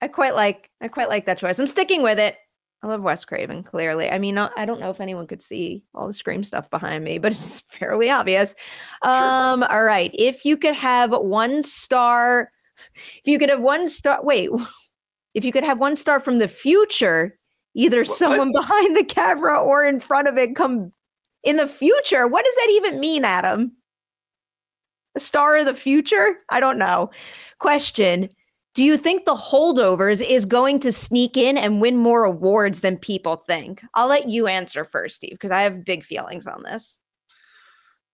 I 0.00 0.08
quite 0.08 0.34
like 0.34 0.70
I 0.80 0.88
quite 0.88 1.08
like 1.08 1.26
that 1.26 1.38
choice. 1.38 1.58
I'm 1.58 1.66
sticking 1.66 2.02
with 2.02 2.18
it. 2.18 2.36
I 2.82 2.86
love 2.86 3.02
Wes 3.02 3.26
Craven, 3.26 3.62
clearly. 3.62 4.08
I 4.08 4.18
mean, 4.18 4.38
I 4.38 4.64
don't 4.64 4.80
know 4.80 4.88
if 4.88 5.02
anyone 5.02 5.26
could 5.26 5.42
see 5.42 5.82
all 5.94 6.06
the 6.06 6.14
Scream 6.14 6.42
stuff 6.42 6.70
behind 6.70 7.04
me, 7.04 7.18
but 7.18 7.32
it's 7.32 7.60
fairly 7.60 8.08
obvious. 8.08 8.54
Um, 9.02 9.62
all 9.62 9.82
right. 9.84 10.10
If 10.14 10.44
you 10.46 10.56
could 10.56 10.74
have 10.74 11.10
one 11.10 11.62
star, 11.62 12.50
if 12.96 13.26
you 13.26 13.38
could 13.38 13.50
have 13.50 13.60
one 13.60 13.86
star, 13.86 14.20
wait, 14.22 14.48
if 15.34 15.44
you 15.44 15.52
could 15.52 15.64
have 15.64 15.78
one 15.78 15.94
star 15.94 16.20
from 16.20 16.38
the 16.38 16.48
future, 16.48 17.38
either 17.74 17.98
What? 17.98 18.08
someone 18.08 18.52
behind 18.54 18.96
the 18.96 19.04
camera 19.04 19.60
or 19.62 19.84
in 19.84 20.00
front 20.00 20.26
of 20.28 20.38
it 20.38 20.56
come 20.56 20.92
in 21.44 21.56
the 21.56 21.66
future, 21.66 22.26
what 22.26 22.44
does 22.46 22.54
that 22.54 22.68
even 22.72 23.00
mean, 23.00 23.24
Adam? 23.26 23.72
A 25.16 25.20
star 25.20 25.56
of 25.56 25.66
the 25.66 25.74
future? 25.74 26.38
I 26.48 26.60
don't 26.60 26.78
know. 26.78 27.10
Question 27.58 28.30
Do 28.74 28.84
you 28.84 28.96
think 28.96 29.24
the 29.24 29.34
holdovers 29.34 30.24
is 30.24 30.44
going 30.44 30.80
to 30.80 30.92
sneak 30.92 31.36
in 31.36 31.56
and 31.56 31.80
win 31.80 31.96
more 31.96 32.24
awards 32.24 32.80
than 32.80 32.98
people 32.98 33.36
think? 33.36 33.82
I'll 33.94 34.06
let 34.06 34.28
you 34.28 34.46
answer 34.46 34.84
first, 34.84 35.16
Steve, 35.16 35.32
because 35.32 35.50
I 35.50 35.62
have 35.62 35.84
big 35.84 36.04
feelings 36.04 36.46
on 36.46 36.62
this. 36.62 37.00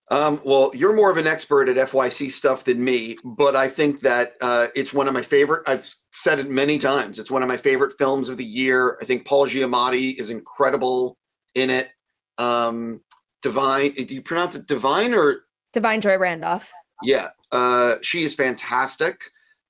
Um, 0.09 0.41
well, 0.45 0.71
you're 0.73 0.93
more 0.93 1.11
of 1.11 1.17
an 1.17 1.27
expert 1.27 1.67
at 1.67 1.89
FYC 1.89 2.31
stuff 2.31 2.63
than 2.63 2.81
me, 2.81 3.17
but 3.23 3.55
I 3.55 3.67
think 3.67 3.99
that 4.01 4.33
uh, 4.39 4.67
it's 4.73 4.93
one 4.93 5.07
of 5.07 5.13
my 5.13 5.21
favorite. 5.21 5.67
I've 5.67 5.93
said 6.11 6.39
it 6.39 6.49
many 6.49 6.77
times. 6.77 7.19
It's 7.19 7.29
one 7.29 7.43
of 7.43 7.49
my 7.49 7.57
favorite 7.57 7.97
films 7.97 8.29
of 8.29 8.37
the 8.37 8.45
year. 8.45 8.97
I 9.01 9.05
think 9.05 9.25
Paul 9.25 9.47
Giamatti 9.47 10.17
is 10.17 10.29
incredible 10.29 11.17
in 11.55 11.69
it. 11.69 11.89
Um, 12.37 13.01
Divine, 13.41 13.93
do 13.93 14.13
you 14.15 14.21
pronounce 14.21 14.55
it 14.55 14.65
Divine 14.65 15.13
or 15.13 15.41
Da'Vine 15.73 16.01
Joy 16.01 16.17
Randolph. 16.17 16.71
yeah? 17.03 17.27
Uh, 17.51 17.95
she 18.01 18.23
is 18.23 18.33
fantastic. 18.33 19.21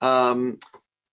Um, 0.01 0.59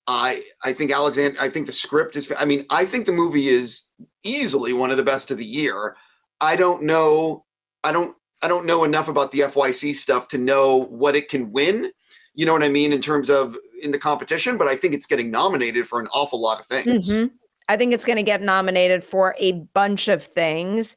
I 0.06 0.44
I 0.62 0.72
think 0.72 0.92
Alexander. 0.92 1.36
I 1.40 1.48
think 1.48 1.66
the 1.66 1.72
script 1.72 2.16
is. 2.16 2.32
I 2.38 2.44
mean, 2.44 2.66
I 2.70 2.84
think 2.84 3.06
the 3.06 3.12
movie 3.12 3.48
is 3.48 3.82
easily 4.22 4.72
one 4.72 4.90
of 4.90 4.96
the 4.96 5.02
best 5.02 5.30
of 5.30 5.38
the 5.38 5.44
year. 5.44 5.96
I 6.40 6.56
don't 6.56 6.82
know. 6.82 7.44
I 7.82 7.92
don't. 7.92 8.16
I 8.42 8.48
don't 8.48 8.66
know 8.66 8.84
enough 8.84 9.08
about 9.08 9.32
the 9.32 9.40
FYC 9.40 9.96
stuff 9.96 10.28
to 10.28 10.38
know 10.38 10.76
what 10.76 11.16
it 11.16 11.30
can 11.30 11.52
win. 11.52 11.90
You 12.34 12.44
know 12.44 12.52
what 12.52 12.62
I 12.62 12.68
mean 12.68 12.92
in 12.92 13.00
terms 13.00 13.30
of 13.30 13.56
in 13.82 13.90
the 13.90 13.98
competition, 13.98 14.58
but 14.58 14.68
I 14.68 14.76
think 14.76 14.92
it's 14.92 15.06
getting 15.06 15.30
nominated 15.30 15.88
for 15.88 16.00
an 16.00 16.08
awful 16.12 16.40
lot 16.40 16.60
of 16.60 16.66
things. 16.66 17.08
Mhm. 17.08 17.30
I 17.68 17.78
think 17.78 17.94
it's 17.94 18.04
going 18.04 18.16
to 18.16 18.22
get 18.22 18.42
nominated 18.42 19.04
for 19.04 19.34
a 19.38 19.52
bunch 19.52 20.08
of 20.08 20.22
things. 20.22 20.96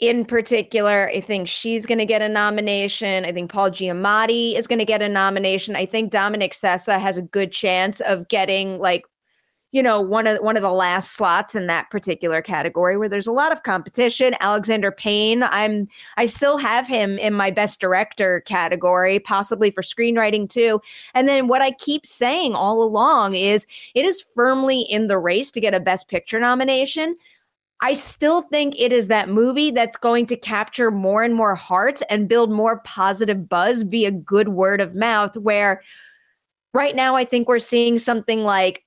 In 0.00 0.24
particular, 0.24 1.10
I 1.10 1.20
think 1.20 1.46
she's 1.46 1.84
going 1.84 1.98
to 1.98 2.06
get 2.06 2.22
a 2.22 2.28
nomination. 2.28 3.26
I 3.26 3.32
think 3.32 3.52
Paul 3.52 3.70
Giamatti 3.70 4.56
is 4.56 4.66
going 4.66 4.78
to 4.78 4.86
get 4.86 5.02
a 5.02 5.08
nomination. 5.08 5.76
I 5.76 5.84
think 5.84 6.10
Dominic 6.10 6.52
Sessa 6.52 6.98
has 6.98 7.18
a 7.18 7.22
good 7.22 7.52
chance 7.52 8.00
of 8.00 8.26
getting 8.28 8.78
like 8.78 9.04
you 9.72 9.82
know 9.82 10.00
one 10.00 10.26
of 10.26 10.38
one 10.38 10.56
of 10.56 10.62
the 10.62 10.70
last 10.70 11.12
slots 11.12 11.54
in 11.54 11.66
that 11.66 11.90
particular 11.90 12.42
category 12.42 12.96
where 12.96 13.10
there's 13.10 13.26
a 13.26 13.32
lot 13.32 13.52
of 13.52 13.62
competition. 13.62 14.34
Alexander 14.40 14.90
Payne, 14.90 15.42
I'm 15.42 15.86
I 16.16 16.26
still 16.26 16.56
have 16.56 16.86
him 16.86 17.18
in 17.18 17.34
my 17.34 17.50
best 17.50 17.78
director 17.78 18.40
category, 18.46 19.18
possibly 19.18 19.70
for 19.70 19.82
screenwriting 19.82 20.48
too. 20.48 20.80
And 21.12 21.28
then 21.28 21.46
what 21.46 21.60
I 21.60 21.72
keep 21.72 22.06
saying 22.06 22.54
all 22.54 22.82
along 22.82 23.34
is 23.34 23.66
it 23.94 24.06
is 24.06 24.22
firmly 24.34 24.80
in 24.80 25.08
the 25.08 25.18
race 25.18 25.50
to 25.52 25.60
get 25.60 25.74
a 25.74 25.80
best 25.80 26.08
picture 26.08 26.40
nomination. 26.40 27.16
I 27.82 27.94
still 27.94 28.42
think 28.42 28.78
it 28.78 28.92
is 28.92 29.06
that 29.06 29.28
movie 29.28 29.70
that's 29.70 29.96
going 29.96 30.26
to 30.26 30.36
capture 30.36 30.90
more 30.90 31.22
and 31.22 31.34
more 31.34 31.54
hearts 31.54 32.02
and 32.10 32.28
build 32.28 32.50
more 32.50 32.80
positive 32.80 33.48
buzz 33.48 33.82
via 33.82 34.10
good 34.10 34.48
word 34.48 34.80
of 34.80 34.94
mouth. 34.94 35.36
Where 35.36 35.82
right 36.74 36.94
now, 36.94 37.16
I 37.16 37.24
think 37.24 37.48
we're 37.48 37.58
seeing 37.58 37.98
something 37.98 38.44
like 38.44 38.84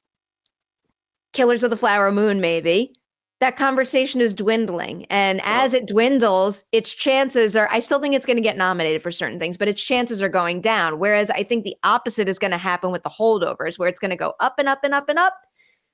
Killers 1.34 1.63
of 1.63 1.71
the 1.71 1.77
Flower 1.77 2.12
Moon, 2.12 2.39
maybe. 2.39 2.93
That 3.39 3.58
conversation 3.58 4.21
is 4.21 4.36
dwindling. 4.36 5.06
And 5.10 5.41
as 5.43 5.73
it 5.73 5.88
dwindles, 5.88 6.63
its 6.71 6.93
chances 6.93 7.58
are, 7.58 7.67
I 7.71 7.79
still 7.79 7.99
think 7.99 8.15
it's 8.15 8.25
going 8.25 8.38
to 8.38 8.43
get 8.43 8.56
nominated 8.56 9.01
for 9.01 9.12
certain 9.12 9.39
things, 9.39 9.58
but 9.58 9.67
its 9.67 9.82
chances 9.82 10.21
are 10.21 10.29
going 10.29 10.62
down. 10.62 10.99
Whereas 10.99 11.29
I 11.29 11.43
think 11.43 11.65
the 11.65 11.75
opposite 11.84 12.29
is 12.29 12.39
going 12.39 12.51
to 12.51 12.58
happen 12.58 12.91
with 12.91 13.03
the 13.03 13.10
holdovers, 13.10 13.77
where 13.77 13.89
it's 13.89 13.99
going 13.99 14.12
to 14.12 14.15
go 14.15 14.34
up 14.39 14.60
and 14.60 14.69
up 14.69 14.84
and 14.84 14.93
up 14.93 15.10
and 15.10 15.19
up. 15.19 15.34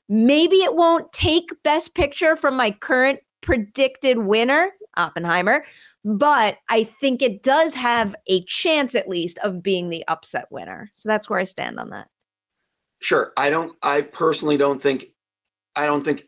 Maybe 0.09 0.57
it 0.57 0.75
won't 0.75 1.11
take 1.13 1.51
Best 1.63 1.93
Picture 1.93 2.35
from 2.35 2.57
my 2.57 2.71
current 2.71 3.19
predicted 3.41 4.17
winner, 4.17 4.71
Oppenheimer, 4.97 5.65
but 6.03 6.57
I 6.69 6.83
think 6.83 7.21
it 7.21 7.43
does 7.43 7.73
have 7.75 8.15
a 8.27 8.43
chance, 8.45 8.95
at 8.95 9.07
least, 9.07 9.37
of 9.39 9.61
being 9.61 9.89
the 9.89 10.03
upset 10.07 10.51
winner. 10.51 10.89
So 10.95 11.09
that's 11.09 11.29
where 11.29 11.39
I 11.39 11.43
stand 11.43 11.79
on 11.79 11.91
that. 11.91 12.07
Sure. 13.01 13.31
I 13.37 13.49
don't. 13.49 13.75
I 13.81 14.01
personally 14.01 14.57
don't 14.57 14.81
think. 14.81 15.07
I 15.75 15.85
don't 15.85 16.03
think 16.03 16.25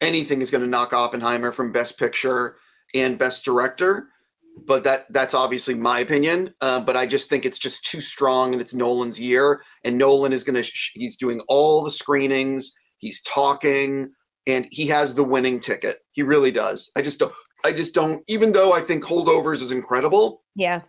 anything 0.00 0.42
is 0.42 0.50
going 0.50 0.62
to 0.62 0.70
knock 0.70 0.92
Oppenheimer 0.92 1.52
from 1.52 1.70
Best 1.72 1.98
Picture 1.98 2.56
and 2.94 3.18
Best 3.18 3.44
Director. 3.44 4.08
But 4.66 4.84
that 4.84 5.06
that's 5.10 5.34
obviously 5.34 5.74
my 5.74 6.00
opinion. 6.00 6.54
Uh, 6.60 6.80
but 6.80 6.96
I 6.96 7.06
just 7.06 7.28
think 7.28 7.46
it's 7.46 7.58
just 7.58 7.84
too 7.84 8.00
strong, 8.00 8.52
and 8.52 8.60
it's 8.60 8.74
Nolan's 8.74 9.20
year, 9.20 9.62
and 9.84 9.96
Nolan 9.96 10.32
is 10.32 10.44
going 10.44 10.56
to. 10.56 10.62
Sh- 10.62 10.92
he's 10.94 11.16
doing 11.16 11.40
all 11.48 11.84
the 11.84 11.90
screenings. 11.90 12.72
He's 13.02 13.20
talking, 13.22 14.12
and 14.46 14.68
he 14.70 14.86
has 14.86 15.12
the 15.12 15.24
winning 15.24 15.58
ticket. 15.58 15.96
He 16.12 16.22
really 16.22 16.52
does. 16.52 16.90
I 16.96 17.02
just 17.02 17.18
don't. 17.18 17.34
I 17.64 17.72
just 17.72 17.94
don't. 17.94 18.22
Even 18.28 18.52
though 18.52 18.72
I 18.72 18.80
think 18.80 19.04
Holdovers 19.04 19.60
is 19.60 19.72
incredible, 19.72 20.42
Yeah. 20.54 20.82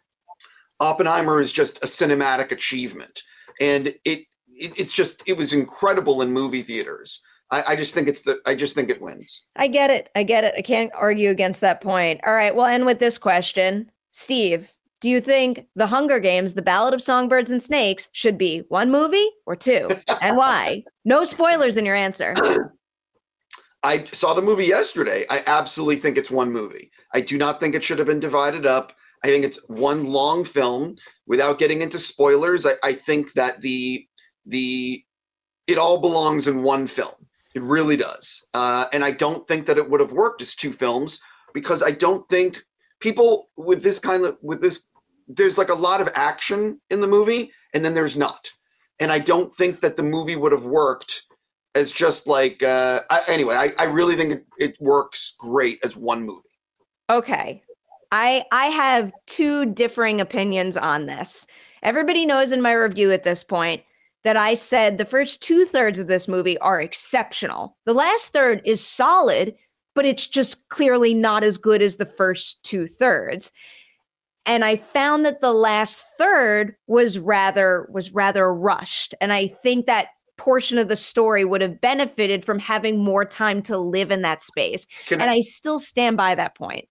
Oppenheimer 0.79 1.39
is 1.39 1.51
just 1.51 1.77
a 1.83 1.87
cinematic 1.87 2.51
achievement, 2.51 3.23
and 3.59 3.87
it, 4.05 4.25
it 4.47 4.73
it's 4.77 4.93
just 4.93 5.23
it 5.25 5.35
was 5.35 5.53
incredible 5.53 6.21
in 6.21 6.31
movie 6.31 6.61
theaters. 6.61 7.19
I, 7.49 7.63
I 7.69 7.75
just 7.75 7.95
think 7.95 8.07
it's 8.07 8.21
the 8.21 8.39
I 8.45 8.53
just 8.53 8.75
think 8.75 8.91
it 8.91 9.01
wins. 9.01 9.41
I 9.55 9.67
get 9.67 9.89
it. 9.89 10.09
I 10.15 10.21
get 10.21 10.43
it. 10.43 10.53
I 10.55 10.61
can't 10.61 10.91
argue 10.93 11.31
against 11.31 11.61
that 11.61 11.81
point. 11.81 12.21
All 12.25 12.33
right, 12.33 12.55
we'll 12.55 12.65
end 12.65 12.85
with 12.85 12.99
this 12.99 13.17
question. 13.17 13.89
Steve, 14.11 14.71
do 15.03 15.09
you 15.09 15.19
think 15.19 15.67
The 15.75 15.85
Hunger 15.85 16.21
Games, 16.21 16.53
The 16.53 16.61
Ballad 16.61 16.93
of 16.93 17.01
Songbirds 17.01 17.51
and 17.51 17.61
Snakes, 17.61 18.07
should 18.13 18.37
be 18.37 18.59
one 18.69 18.89
movie 18.89 19.29
or 19.45 19.53
two? 19.53 19.89
And 20.21 20.37
why? 20.37 20.85
No 21.03 21.25
spoilers 21.25 21.75
in 21.75 21.85
your 21.85 21.95
answer. 21.95 22.33
I 23.83 24.05
saw 24.05 24.33
the 24.33 24.41
movie 24.41 24.63
yesterday. 24.63 25.25
I 25.29 25.43
absolutely 25.45 25.97
think 25.97 26.17
it's 26.17 26.31
one 26.31 26.53
movie. 26.53 26.89
I 27.13 27.19
do 27.19 27.37
not 27.37 27.59
think 27.59 27.75
it 27.75 27.83
should 27.83 27.97
have 27.97 28.07
been 28.07 28.21
divided 28.21 28.65
up. 28.65 28.93
I 29.25 29.27
think 29.27 29.43
it's 29.43 29.59
one 29.67 30.05
long 30.05 30.45
film. 30.45 30.95
Without 31.27 31.59
getting 31.59 31.81
into 31.81 31.99
spoilers, 31.99 32.65
I, 32.65 32.75
I 32.81 32.93
think 32.93 33.33
that 33.33 33.59
the 33.59 34.07
the 34.45 35.03
it 35.67 35.77
all 35.77 35.99
belongs 35.99 36.47
in 36.47 36.63
one 36.63 36.87
film. 36.87 37.27
It 37.53 37.61
really 37.61 37.97
does. 37.97 38.41
Uh, 38.53 38.85
and 38.93 39.03
I 39.03 39.11
don't 39.11 39.45
think 39.45 39.65
that 39.65 39.77
it 39.77 39.89
would 39.89 39.99
have 39.99 40.13
worked 40.13 40.41
as 40.41 40.55
two 40.55 40.71
films 40.71 41.19
because 41.53 41.83
I 41.83 41.91
don't 41.91 42.27
think 42.29 42.63
people 43.01 43.49
with 43.57 43.83
this 43.83 43.99
kind 43.99 44.23
of 44.25 44.37
with 44.41 44.61
this 44.61 44.85
there's 45.27 45.57
like 45.57 45.69
a 45.69 45.75
lot 45.75 46.01
of 46.01 46.09
action 46.15 46.79
in 46.89 47.01
the 47.01 47.07
movie 47.07 47.51
and 47.73 47.83
then 47.83 47.93
there's 47.93 48.17
not. 48.17 48.51
And 48.99 49.11
I 49.11 49.19
don't 49.19 49.53
think 49.53 49.81
that 49.81 49.97
the 49.97 50.03
movie 50.03 50.35
would 50.35 50.51
have 50.51 50.63
worked 50.63 51.23
as 51.75 51.91
just 51.91 52.27
like 52.27 52.61
uh, 52.61 53.01
I, 53.09 53.23
anyway. 53.27 53.55
I, 53.55 53.73
I 53.77 53.85
really 53.85 54.15
think 54.15 54.33
it, 54.33 54.45
it 54.59 54.77
works 54.79 55.33
great 55.37 55.79
as 55.83 55.95
one 55.95 56.23
movie. 56.23 56.41
Okay. 57.09 57.63
I 58.11 58.45
I 58.51 58.67
have 58.67 59.11
two 59.25 59.65
differing 59.65 60.21
opinions 60.21 60.77
on 60.77 61.07
this. 61.07 61.47
Everybody 61.81 62.25
knows 62.25 62.51
in 62.51 62.61
my 62.61 62.73
review 62.73 63.11
at 63.11 63.23
this 63.23 63.43
point 63.43 63.81
that 64.23 64.37
I 64.37 64.53
said 64.53 64.97
the 64.97 65.05
first 65.05 65.41
two 65.41 65.65
thirds 65.65 65.99
of 65.99 66.07
this 66.07 66.27
movie 66.27 66.57
are 66.59 66.79
exceptional. 66.79 67.75
The 67.85 67.93
last 67.93 68.31
third 68.31 68.61
is 68.65 68.85
solid, 68.85 69.55
but 69.95 70.05
it's 70.05 70.27
just 70.27 70.69
clearly 70.69 71.13
not 71.13 71.43
as 71.43 71.57
good 71.57 71.81
as 71.81 71.95
the 71.95 72.05
first 72.05 72.63
two 72.63 72.87
thirds. 72.87 73.51
And 74.45 74.65
I 74.65 74.75
found 74.77 75.25
that 75.25 75.39
the 75.41 75.53
last 75.53 76.03
third 76.17 76.75
was 76.87 77.17
rather 77.17 77.87
was 77.91 78.11
rather 78.11 78.53
rushed. 78.53 79.15
And 79.21 79.31
I 79.31 79.47
think 79.47 79.85
that 79.85 80.09
portion 80.37 80.77
of 80.77 80.87
the 80.87 80.95
story 80.95 81.45
would 81.45 81.61
have 81.61 81.79
benefited 81.79 82.43
from 82.43 82.59
having 82.59 82.97
more 83.03 83.23
time 83.23 83.61
to 83.63 83.77
live 83.77 84.11
in 84.11 84.23
that 84.23 84.41
space. 84.41 84.85
Can 85.05 85.21
and 85.21 85.29
I, 85.29 85.35
I 85.35 85.39
still 85.41 85.79
stand 85.79 86.17
by 86.17 86.35
that 86.35 86.55
point. 86.55 86.87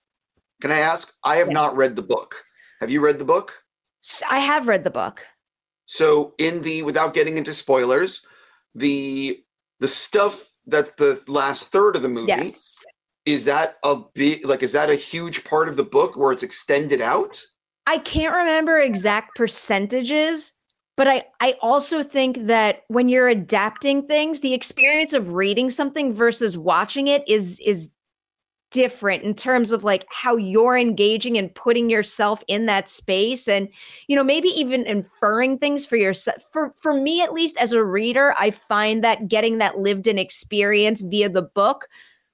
can 0.61 0.71
I 0.71 0.79
ask? 0.79 1.13
I 1.25 1.37
have 1.37 1.49
Yes. 1.49 1.55
not 1.55 1.77
read 1.77 1.97
the 1.97 2.03
book. 2.03 2.43
Have 2.81 2.91
you 2.91 3.01
read 3.01 3.19
the 3.19 3.25
book? 3.25 3.53
I 4.31 4.39
have 4.39 4.69
read 4.69 4.85
the 4.85 4.91
book. 4.91 5.21
So 5.87 6.35
in 6.39 6.63
the 6.63 6.83
without 6.83 7.15
getting 7.15 7.37
into 7.37 7.53
spoilers, 7.53 8.25
the 8.75 9.43
the 9.81 9.89
stuff 9.89 10.49
that's 10.67 10.93
the 10.93 11.21
last 11.27 11.69
third 11.73 11.97
of 11.97 12.03
the 12.03 12.09
movie 12.09 12.29
Yes. 12.29 12.79
Is 13.25 13.45
that 13.45 13.77
a 13.85 13.97
big 14.15 14.47
like 14.47 14.63
is 14.63 14.73
that 14.73 14.91
a 14.91 14.95
huge 14.95 15.45
part 15.45 15.69
of 15.69 15.77
the 15.77 15.85
book 15.85 16.17
where 16.17 16.33
it's 16.33 16.43
extended 16.43 17.01
out? 17.01 17.43
I 17.87 17.99
can't 17.99 18.35
remember 18.35 18.79
exact 18.79 19.37
percentages, 19.37 20.53
but 20.97 21.09
I, 21.09 21.25
I 21.41 21.57
also 21.61 22.03
think 22.03 22.47
that 22.47 22.83
when 22.89 23.09
you're 23.09 23.29
adapting 23.29 24.07
things, 24.07 24.41
the 24.41 24.55
experience 24.55 25.13
of 25.13 25.33
reading 25.33 25.71
something 25.71 26.15
versus 26.15 26.57
watching 26.57 27.09
it 27.09 27.29
is 27.29 27.61
is 27.61 27.91
different 28.73 29.23
in 29.23 29.35
terms 29.35 29.71
of 29.71 29.85
like 29.85 30.07
how 30.11 30.37
you're 30.37 30.79
engaging 30.79 31.37
and 31.37 31.55
putting 31.55 31.91
yourself 31.91 32.43
in 32.49 32.67
that 32.67 32.89
space 32.89 33.47
and 33.47 33.69
you 34.07 34.17
know 34.17 34.25
maybe 34.25 34.49
even 34.49 34.87
inferring 34.87 35.59
things 35.59 35.85
for 35.85 35.97
yourself 35.97 36.43
for 36.53 36.73
for 36.81 36.95
me 36.95 37.21
at 37.21 37.35
least 37.35 37.61
as 37.61 37.73
a 37.73 37.85
reader 37.85 38.35
i 38.39 38.51
find 38.51 39.05
that 39.05 39.29
getting 39.29 39.59
that 39.59 39.79
lived 39.79 40.07
in 40.07 40.19
experience 40.19 41.03
via 41.03 41.29
the 41.29 41.43
book 41.43 41.87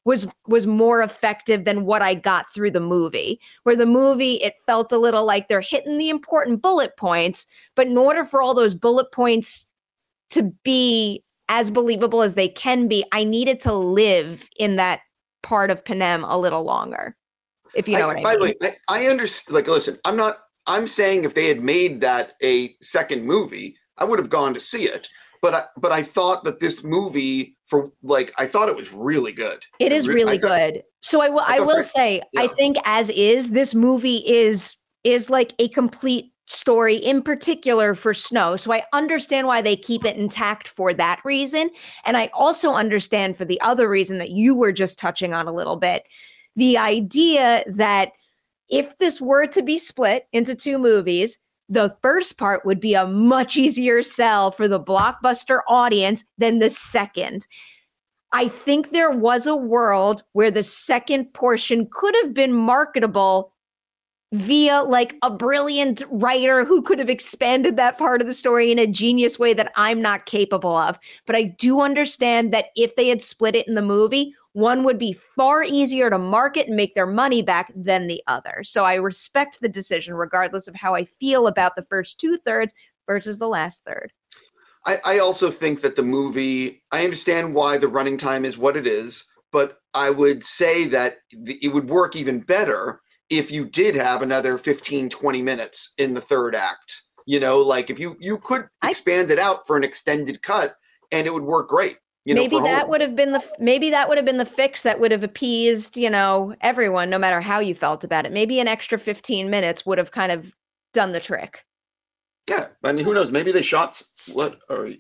was 0.09 0.27
was 0.47 0.67
more 0.67 1.03
effective 1.03 1.67
than 1.67 1.85
what 1.85 2.01
I 2.01 2.15
got 2.15 2.51
through 2.55 2.71
the 2.71 2.81
movie. 2.81 3.39
Where 3.65 3.77
the 3.77 3.85
movie 3.85 4.37
it 4.37 4.55
felt 4.65 4.91
a 4.91 4.97
little 4.97 5.27
like 5.27 5.49
they're 5.49 5.61
hitting 5.61 5.99
the 5.99 6.09
important 6.09 6.63
bullet 6.63 6.97
points, 6.97 7.47
but 7.75 7.89
in 7.89 7.99
order 7.99 8.25
for 8.25 8.41
all 8.41 8.55
those 8.55 8.75
bullet 8.75 9.13
points 9.13 9.67
to 10.31 10.45
be 10.65 11.23
as 11.51 11.71
believable 11.71 12.23
as 12.23 12.33
they 12.33 12.49
can 12.49 12.89
be, 12.89 13.05
I 13.13 13.25
needed 13.25 13.61
to 13.61 13.75
live 13.75 14.49
in 14.59 14.77
that 14.77 15.01
part 15.43 15.71
of 15.71 15.85
Panem 15.85 16.25
a 16.25 16.39
little 16.39 16.63
longer. 16.63 17.15
If 17.75 17.87
you 17.87 17.99
know 17.99 18.07
what 18.07 18.17
I 18.17 18.23
by 18.23 18.37
mean. 18.37 18.55
the 18.61 18.67
way, 18.67 18.77
I, 18.89 19.03
I 19.03 19.07
understand. 19.09 19.55
Like, 19.55 19.69
listen, 19.69 19.99
I'm 20.07 20.17
not. 20.17 20.39
I'm 20.67 20.87
saying 20.87 21.25
if 21.25 21.35
they 21.35 21.49
had 21.49 21.63
made 21.63 22.01
that 22.01 22.33
a 22.43 22.75
second 22.81 23.25
movie, 23.25 23.77
I 23.99 24.07
would 24.07 24.19
have 24.19 24.31
gone 24.31 24.55
to 24.55 24.61
see 24.61 24.85
it. 24.85 25.07
But 25.43 25.55
I, 25.55 25.63
but 25.77 25.93
I 25.93 26.03
thought 26.03 26.45
that 26.45 26.61
this 26.61 26.83
movie, 26.83 27.58
for 27.69 27.93
like, 28.03 28.33
I 28.39 28.47
thought 28.47 28.69
it 28.69 28.77
was 28.77 28.93
really 28.93 29.33
good. 29.33 29.63
It 29.79 29.93
is 29.93 30.09
really 30.09 30.39
thought- 30.39 30.73
good. 30.73 30.85
So 31.01 31.23
I 31.23 31.29
will 31.29 31.41
I 31.41 31.59
I 31.59 31.61
will 31.61 31.83
say 31.83 32.23
I 32.37 32.49
think 32.49 32.77
as 32.85 33.09
is 33.11 33.51
this 33.51 33.73
movie 33.73 34.17
is 34.17 34.77
is 35.05 35.31
like 35.31 35.53
a 35.61 35.69
complete 35.69 36.33
story 36.49 36.97
in 36.97 37.23
particular 37.23 37.95
for 37.95 38.13
Snow. 38.13 38.57
So 38.57 38.73
I 38.73 38.83
understand 38.93 39.47
why 39.47 39.63
they 39.63 39.77
keep 39.77 40.05
it 40.05 40.17
intact 40.17 40.69
for 40.69 40.93
that 40.95 41.21
reason 41.25 41.71
and 42.05 42.17
I 42.17 42.31
also 42.35 42.73
understand 42.73 43.37
for 43.37 43.45
the 43.45 43.61
other 43.61 43.89
reason 43.89 44.19
that 44.19 44.31
you 44.31 44.55
were 44.55 44.73
just 44.73 44.99
touching 44.99 45.35
on 45.35 45.47
a 45.47 45.53
little 45.53 45.77
bit. 45.77 46.03
The 46.57 46.79
idea 46.79 47.65
that 47.69 48.13
if 48.69 48.99
this 48.99 49.21
were 49.21 49.47
to 49.49 49.63
be 49.63 49.79
split 49.79 50.27
into 50.33 50.55
two 50.55 50.79
movies, 50.79 51.39
the 51.69 51.95
first 52.03 52.39
part 52.39 52.65
would 52.65 52.81
be 52.81 52.95
a 52.95 53.07
much 53.07 53.57
easier 53.57 54.03
sell 54.03 54.51
for 54.51 54.69
the 54.69 54.81
blockbuster 54.81 55.61
audience 55.69 56.25
than 56.39 56.59
the 56.59 56.71
second. 56.71 57.47
I 58.33 58.49
think 58.49 58.91
there 58.91 59.11
was 59.11 59.47
a 59.47 59.57
world 59.57 60.23
where 60.33 60.51
the 60.51 60.63
second 60.63 61.33
portion 61.33 61.89
could 61.91 62.15
have 62.23 62.35
been 62.35 62.53
marketable 62.53 63.53
via 64.33 64.83
like 64.83 65.17
a 65.23 65.31
brilliant 65.31 66.03
writer 66.11 66.65
who 66.65 66.83
could 66.83 66.99
have 66.99 67.09
expanded 67.09 67.77
that 67.77 67.97
part 67.97 68.21
of 68.21 68.27
the 68.27 68.35
story 68.35 68.71
in 68.71 68.79
a 68.79 68.87
genius 68.87 69.39
way 69.39 69.55
that 69.55 69.73
I'm 69.75 70.03
not 70.03 70.27
capable 70.27 70.77
of. 70.77 70.99
But 71.27 71.37
I 71.37 71.45
do 71.45 71.81
understand 71.81 72.53
that 72.53 72.67
if 72.77 72.95
they 72.95 73.09
had 73.09 73.23
split 73.23 73.57
it 73.57 73.67
in 73.67 73.75
the 73.75 73.83
movie, 73.83 74.35
one 74.53 74.85
would 74.85 74.99
be 74.99 75.15
far 75.15 75.63
easier 75.63 76.11
to 76.11 76.19
market 76.19 76.67
and 76.67 76.77
make 76.77 76.95
their 76.95 77.07
money 77.07 77.43
back 77.43 77.73
than 77.75 78.07
the 78.07 78.23
other. 78.27 78.63
So 78.65 78.85
I 78.85 78.95
respect 78.95 79.61
the 79.61 79.69
decision, 79.69 80.15
regardless 80.15 80.69
of 80.69 80.75
how 80.75 80.95
I 80.95 81.05
feel 81.05 81.47
about 81.47 81.75
the 81.75 81.87
first 81.89 82.19
two 82.21 82.37
thirds 82.37 82.75
versus 83.07 83.39
the 83.39 83.49
last 83.49 83.83
third. 83.85 84.13
I, 84.85 85.01
I 85.05 85.19
also 85.21 85.51
think 85.51 85.81
that 85.81 85.97
the 85.97 86.03
movie, 86.03 86.83
I 86.93 87.05
understand 87.05 87.55
why 87.55 87.79
the 87.79 87.89
running 87.89 88.19
time 88.19 88.45
is 88.45 88.59
what 88.59 88.77
it 88.77 88.87
is, 88.87 89.25
but 89.53 89.79
I 89.95 90.11
would 90.11 90.45
say 90.45 90.87
that 90.89 91.19
it 91.31 91.73
would 91.73 91.89
work 91.89 92.15
even 92.15 92.41
better 92.41 93.01
if 93.31 93.51
you 93.51 93.65
did 93.65 93.95
have 93.95 94.23
another 94.23 94.59
15, 94.59 95.11
20 95.11 95.43
minutes 95.43 95.93
in 95.99 96.15
the 96.15 96.21
third 96.21 96.55
act. 96.55 97.03
You 97.27 97.41
know, 97.41 97.59
like 97.59 97.91
if 97.91 97.99
you 97.99 98.17
you 98.21 98.39
could 98.39 98.69
I- 98.81 98.91
expand 98.91 99.31
it 99.31 99.39
out 99.39 99.67
for 99.67 99.77
an 99.77 99.85
extended 99.85 100.41
cut 100.43 100.77
and 101.13 101.27
it 101.27 101.33
would 101.35 101.43
work 101.43 101.69
great. 101.69 101.99
You 102.25 102.35
maybe 102.35 102.57
for 102.57 102.63
that 102.63 102.83
home. 102.83 102.91
would 102.91 103.01
have 103.01 103.17
been 103.17 103.33
the 103.33 103.43
maybe 103.59 103.91
that 103.91 104.09
would 104.09 104.19
have 104.19 104.25
been 104.27 104.37
the 104.37 104.45
fix 104.45 104.83
that 104.83 105.01
would 105.01 105.13
have 105.13 105.25
appeased 105.25 105.97
you 105.97 106.11
know 106.11 106.55
everyone 106.61 107.09
no 107.09 107.19
matter 107.19 107.41
how 107.41 107.61
you 107.61 107.75
felt 107.75 108.05
about 108.05 108.27
it 108.27 108.33
maybe 108.33 108.61
an 108.61 108.69
extra 108.69 108.99
15 108.99 109.49
minutes 109.49 109.87
would 109.87 109.97
have 109.97 110.11
kind 110.11 110.31
of 110.33 110.53
done 110.93 111.13
the 111.13 111.21
trick 111.21 111.65
Yeah, 112.51 112.67
I 112.85 112.93
mean, 112.93 113.05
who 113.07 113.15
knows? 113.15 113.31
Maybe 113.31 113.51
they 113.53 113.63
shot 113.63 114.03
what? 114.35 114.59
Or 114.69 114.91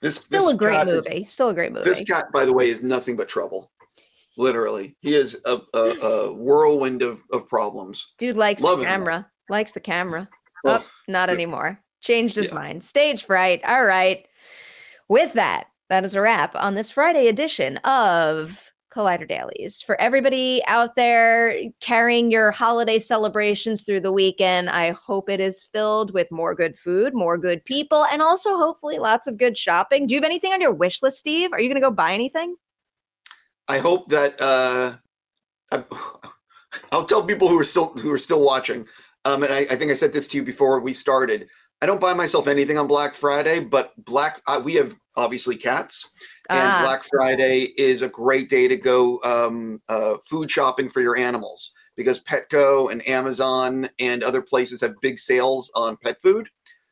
this 0.00 0.16
still 0.16 0.46
this 0.46 0.54
a 0.54 0.58
great 0.58 0.86
movie 0.86 1.24
still 1.24 1.48
a 1.48 1.54
great 1.54 1.72
movie 1.72 1.88
This 1.88 2.02
cat, 2.02 2.30
by 2.32 2.44
the 2.44 2.52
way, 2.52 2.68
is 2.68 2.82
nothing 2.82 3.16
but 3.16 3.28
trouble. 3.28 3.72
Literally, 4.36 4.96
he 5.00 5.14
is 5.14 5.36
a, 5.44 5.58
a, 5.74 5.78
a 5.78 6.32
whirlwind 6.32 7.02
of, 7.02 7.20
of 7.32 7.48
problems. 7.48 8.12
dude 8.18 8.36
likes 8.36 8.62
Love 8.62 8.78
the 8.78 8.84
him. 8.84 8.90
camera 8.90 9.30
likes 9.48 9.72
the 9.72 9.80
camera 9.80 10.28
Ugh. 10.64 10.80
oh 10.82 10.86
not 11.08 11.28
Yeah. 11.28 11.34
anymore 11.34 11.80
changed 12.00 12.36
his 12.36 12.48
Yeah. 12.48 12.54
mind 12.54 12.84
stage 12.84 13.26
fright 13.26 13.60
all 13.64 13.84
right 13.84 14.26
with 15.08 15.32
that 15.34 15.66
that 15.88 16.04
is 16.04 16.14
a 16.14 16.20
wrap 16.20 16.54
on 16.54 16.74
this 16.74 16.90
friday 16.90 17.26
edition 17.28 17.76
of 17.78 18.70
Collider 18.92 19.28
Dailies. 19.28 19.80
For 19.82 20.00
everybody 20.00 20.62
out 20.66 20.96
there 20.96 21.54
carrying 21.80 22.28
your 22.28 22.50
holiday 22.50 22.98
celebrations 22.98 23.84
through 23.84 24.00
the 24.00 24.10
weekend, 24.10 24.68
I 24.68 24.90
hope 24.90 25.30
it 25.30 25.38
is 25.38 25.62
filled 25.72 26.12
with 26.12 26.28
more 26.32 26.56
good 26.56 26.76
food, 26.76 27.14
more 27.14 27.38
good 27.38 27.64
people, 27.64 28.04
and 28.06 28.20
also 28.20 28.56
hopefully 28.56 28.98
lots 28.98 29.28
of 29.28 29.36
good 29.38 29.56
shopping. 29.56 30.08
Do 30.08 30.14
you 30.14 30.20
have 30.20 30.24
anything 30.28 30.52
on 30.52 30.60
your 30.60 30.74
wish 30.74 31.02
list, 31.04 31.20
Steve? 31.20 31.52
Are 31.52 31.60
you 31.60 31.68
going 31.68 31.80
to 31.80 31.86
go 31.88 31.92
buy 31.92 32.14
anything? 32.14 32.56
I 33.70 33.78
hope 33.78 34.08
that 34.08 34.40
uh, 34.40 34.96
I, 35.70 35.84
I'll 36.92 37.04
tell 37.04 37.24
people 37.24 37.46
who 37.46 37.58
are 37.58 37.64
still 37.64 37.92
who 37.92 38.10
are 38.10 38.18
still 38.18 38.42
watching. 38.42 38.86
Um, 39.24 39.44
and 39.44 39.52
I, 39.52 39.60
I 39.60 39.76
think 39.76 39.92
I 39.92 39.94
said 39.94 40.12
this 40.12 40.26
to 40.28 40.38
you 40.38 40.42
before 40.42 40.80
we 40.80 40.92
started. 40.92 41.46
I 41.80 41.86
don't 41.86 42.00
buy 42.00 42.12
myself 42.12 42.48
anything 42.48 42.78
on 42.78 42.88
Black 42.88 43.14
Friday, 43.14 43.60
but 43.60 43.92
Black 44.04 44.42
uh, 44.48 44.60
we 44.62 44.74
have 44.74 44.96
obviously 45.16 45.56
cats, 45.56 46.10
and 46.48 46.58
Ah. 46.58 46.82
Black 46.82 47.04
Friday 47.04 47.72
is 47.76 48.02
a 48.02 48.08
great 48.08 48.50
day 48.50 48.66
to 48.66 48.76
go 48.76 49.20
um, 49.22 49.80
uh, 49.88 50.16
food 50.28 50.50
shopping 50.50 50.90
for 50.90 51.00
your 51.00 51.16
animals 51.16 51.72
because 51.96 52.20
Petco 52.20 52.90
and 52.90 53.06
Amazon 53.06 53.88
and 54.00 54.24
other 54.24 54.42
places 54.42 54.80
have 54.80 54.94
big 55.00 55.18
sales 55.18 55.70
on 55.76 55.96
pet 56.02 56.16
food. 56.22 56.48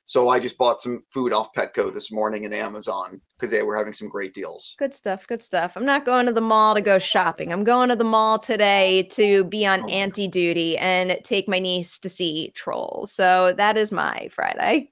So 0.08 0.30
I 0.30 0.40
just 0.40 0.56
bought 0.56 0.80
some 0.80 1.02
food 1.10 1.34
off 1.34 1.52
Petco 1.52 1.92
this 1.92 2.10
morning 2.10 2.46
and 2.46 2.54
Amazon 2.54 3.20
because 3.36 3.50
they 3.50 3.62
were 3.62 3.76
having 3.76 3.92
some 3.92 4.08
great 4.08 4.32
deals. 4.32 4.74
Good 4.78 4.94
stuff, 4.94 5.26
good 5.26 5.42
stuff. 5.42 5.76
I'm 5.76 5.84
not 5.84 6.06
going 6.06 6.24
to 6.24 6.32
the 6.32 6.40
mall 6.40 6.74
to 6.74 6.80
go 6.80 6.98
shopping. 6.98 7.52
I'm 7.52 7.62
going 7.62 7.90
to 7.90 7.94
the 7.96 8.04
mall 8.04 8.38
today 8.38 9.02
to 9.10 9.44
be 9.44 9.66
on 9.66 9.82
Oh. 9.82 9.88
auntie 9.88 10.26
duty 10.26 10.78
and 10.78 11.18
take 11.24 11.46
my 11.46 11.58
niece 11.58 11.98
to 11.98 12.08
see 12.08 12.52
Trolls. 12.54 13.12
So 13.12 13.52
that 13.58 13.76
is 13.76 13.92
my 13.92 14.30
Friday. 14.32 14.90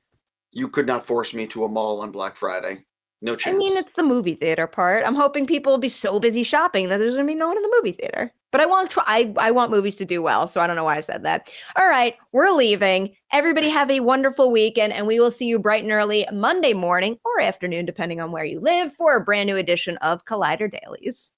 You 0.52 0.68
could 0.68 0.86
not 0.86 1.06
force 1.06 1.32
me 1.32 1.46
to 1.46 1.64
a 1.64 1.68
mall 1.68 2.02
on 2.02 2.10
Black 2.12 2.36
Friday. 2.36 2.84
No 3.22 3.36
chance. 3.36 3.54
I 3.54 3.58
mean, 3.58 3.74
it's 3.78 3.94
the 3.94 4.02
movie 4.02 4.34
theater 4.34 4.66
part. 4.66 5.02
I'm 5.06 5.14
hoping 5.14 5.46
people 5.46 5.72
will 5.72 5.78
be 5.78 5.88
so 5.88 6.20
busy 6.20 6.42
shopping 6.42 6.90
that 6.90 6.98
there's 6.98 7.14
going 7.14 7.26
to 7.26 7.32
be 7.32 7.34
no 7.34 7.48
one 7.48 7.56
in 7.56 7.62
the 7.62 7.74
movie 7.80 7.92
theater. 7.92 8.30
But 8.52 8.60
I 8.60 8.66
want 8.66 8.90
tr- 8.90 9.00
I 9.06 9.32
I 9.36 9.50
want 9.50 9.70
movies 9.70 9.96
to 9.96 10.04
do 10.04 10.22
well, 10.22 10.48
so 10.48 10.60
I 10.60 10.66
don't 10.66 10.76
know 10.76 10.84
why 10.84 10.96
I 10.96 11.00
said 11.00 11.24
that. 11.24 11.50
All 11.76 11.86
right, 11.86 12.14
we're 12.32 12.50
leaving. 12.50 13.14
Everybody 13.32 13.68
have 13.68 13.90
a 13.90 14.00
wonderful 14.00 14.50
weekend, 14.50 14.92
and 14.92 15.06
we 15.06 15.20
will 15.20 15.30
see 15.30 15.46
you 15.46 15.58
bright 15.58 15.82
and 15.82 15.92
early 15.92 16.26
Monday 16.32 16.72
morning 16.72 17.18
or 17.24 17.40
afternoon, 17.40 17.86
depending 17.86 18.20
on 18.20 18.32
where 18.32 18.44
you 18.44 18.60
live, 18.60 18.94
for 18.94 19.16
a 19.16 19.24
brand 19.24 19.46
new 19.48 19.56
edition 19.56 19.96
of 19.98 20.24
Collider 20.24 20.70
Dailies. 20.70 21.32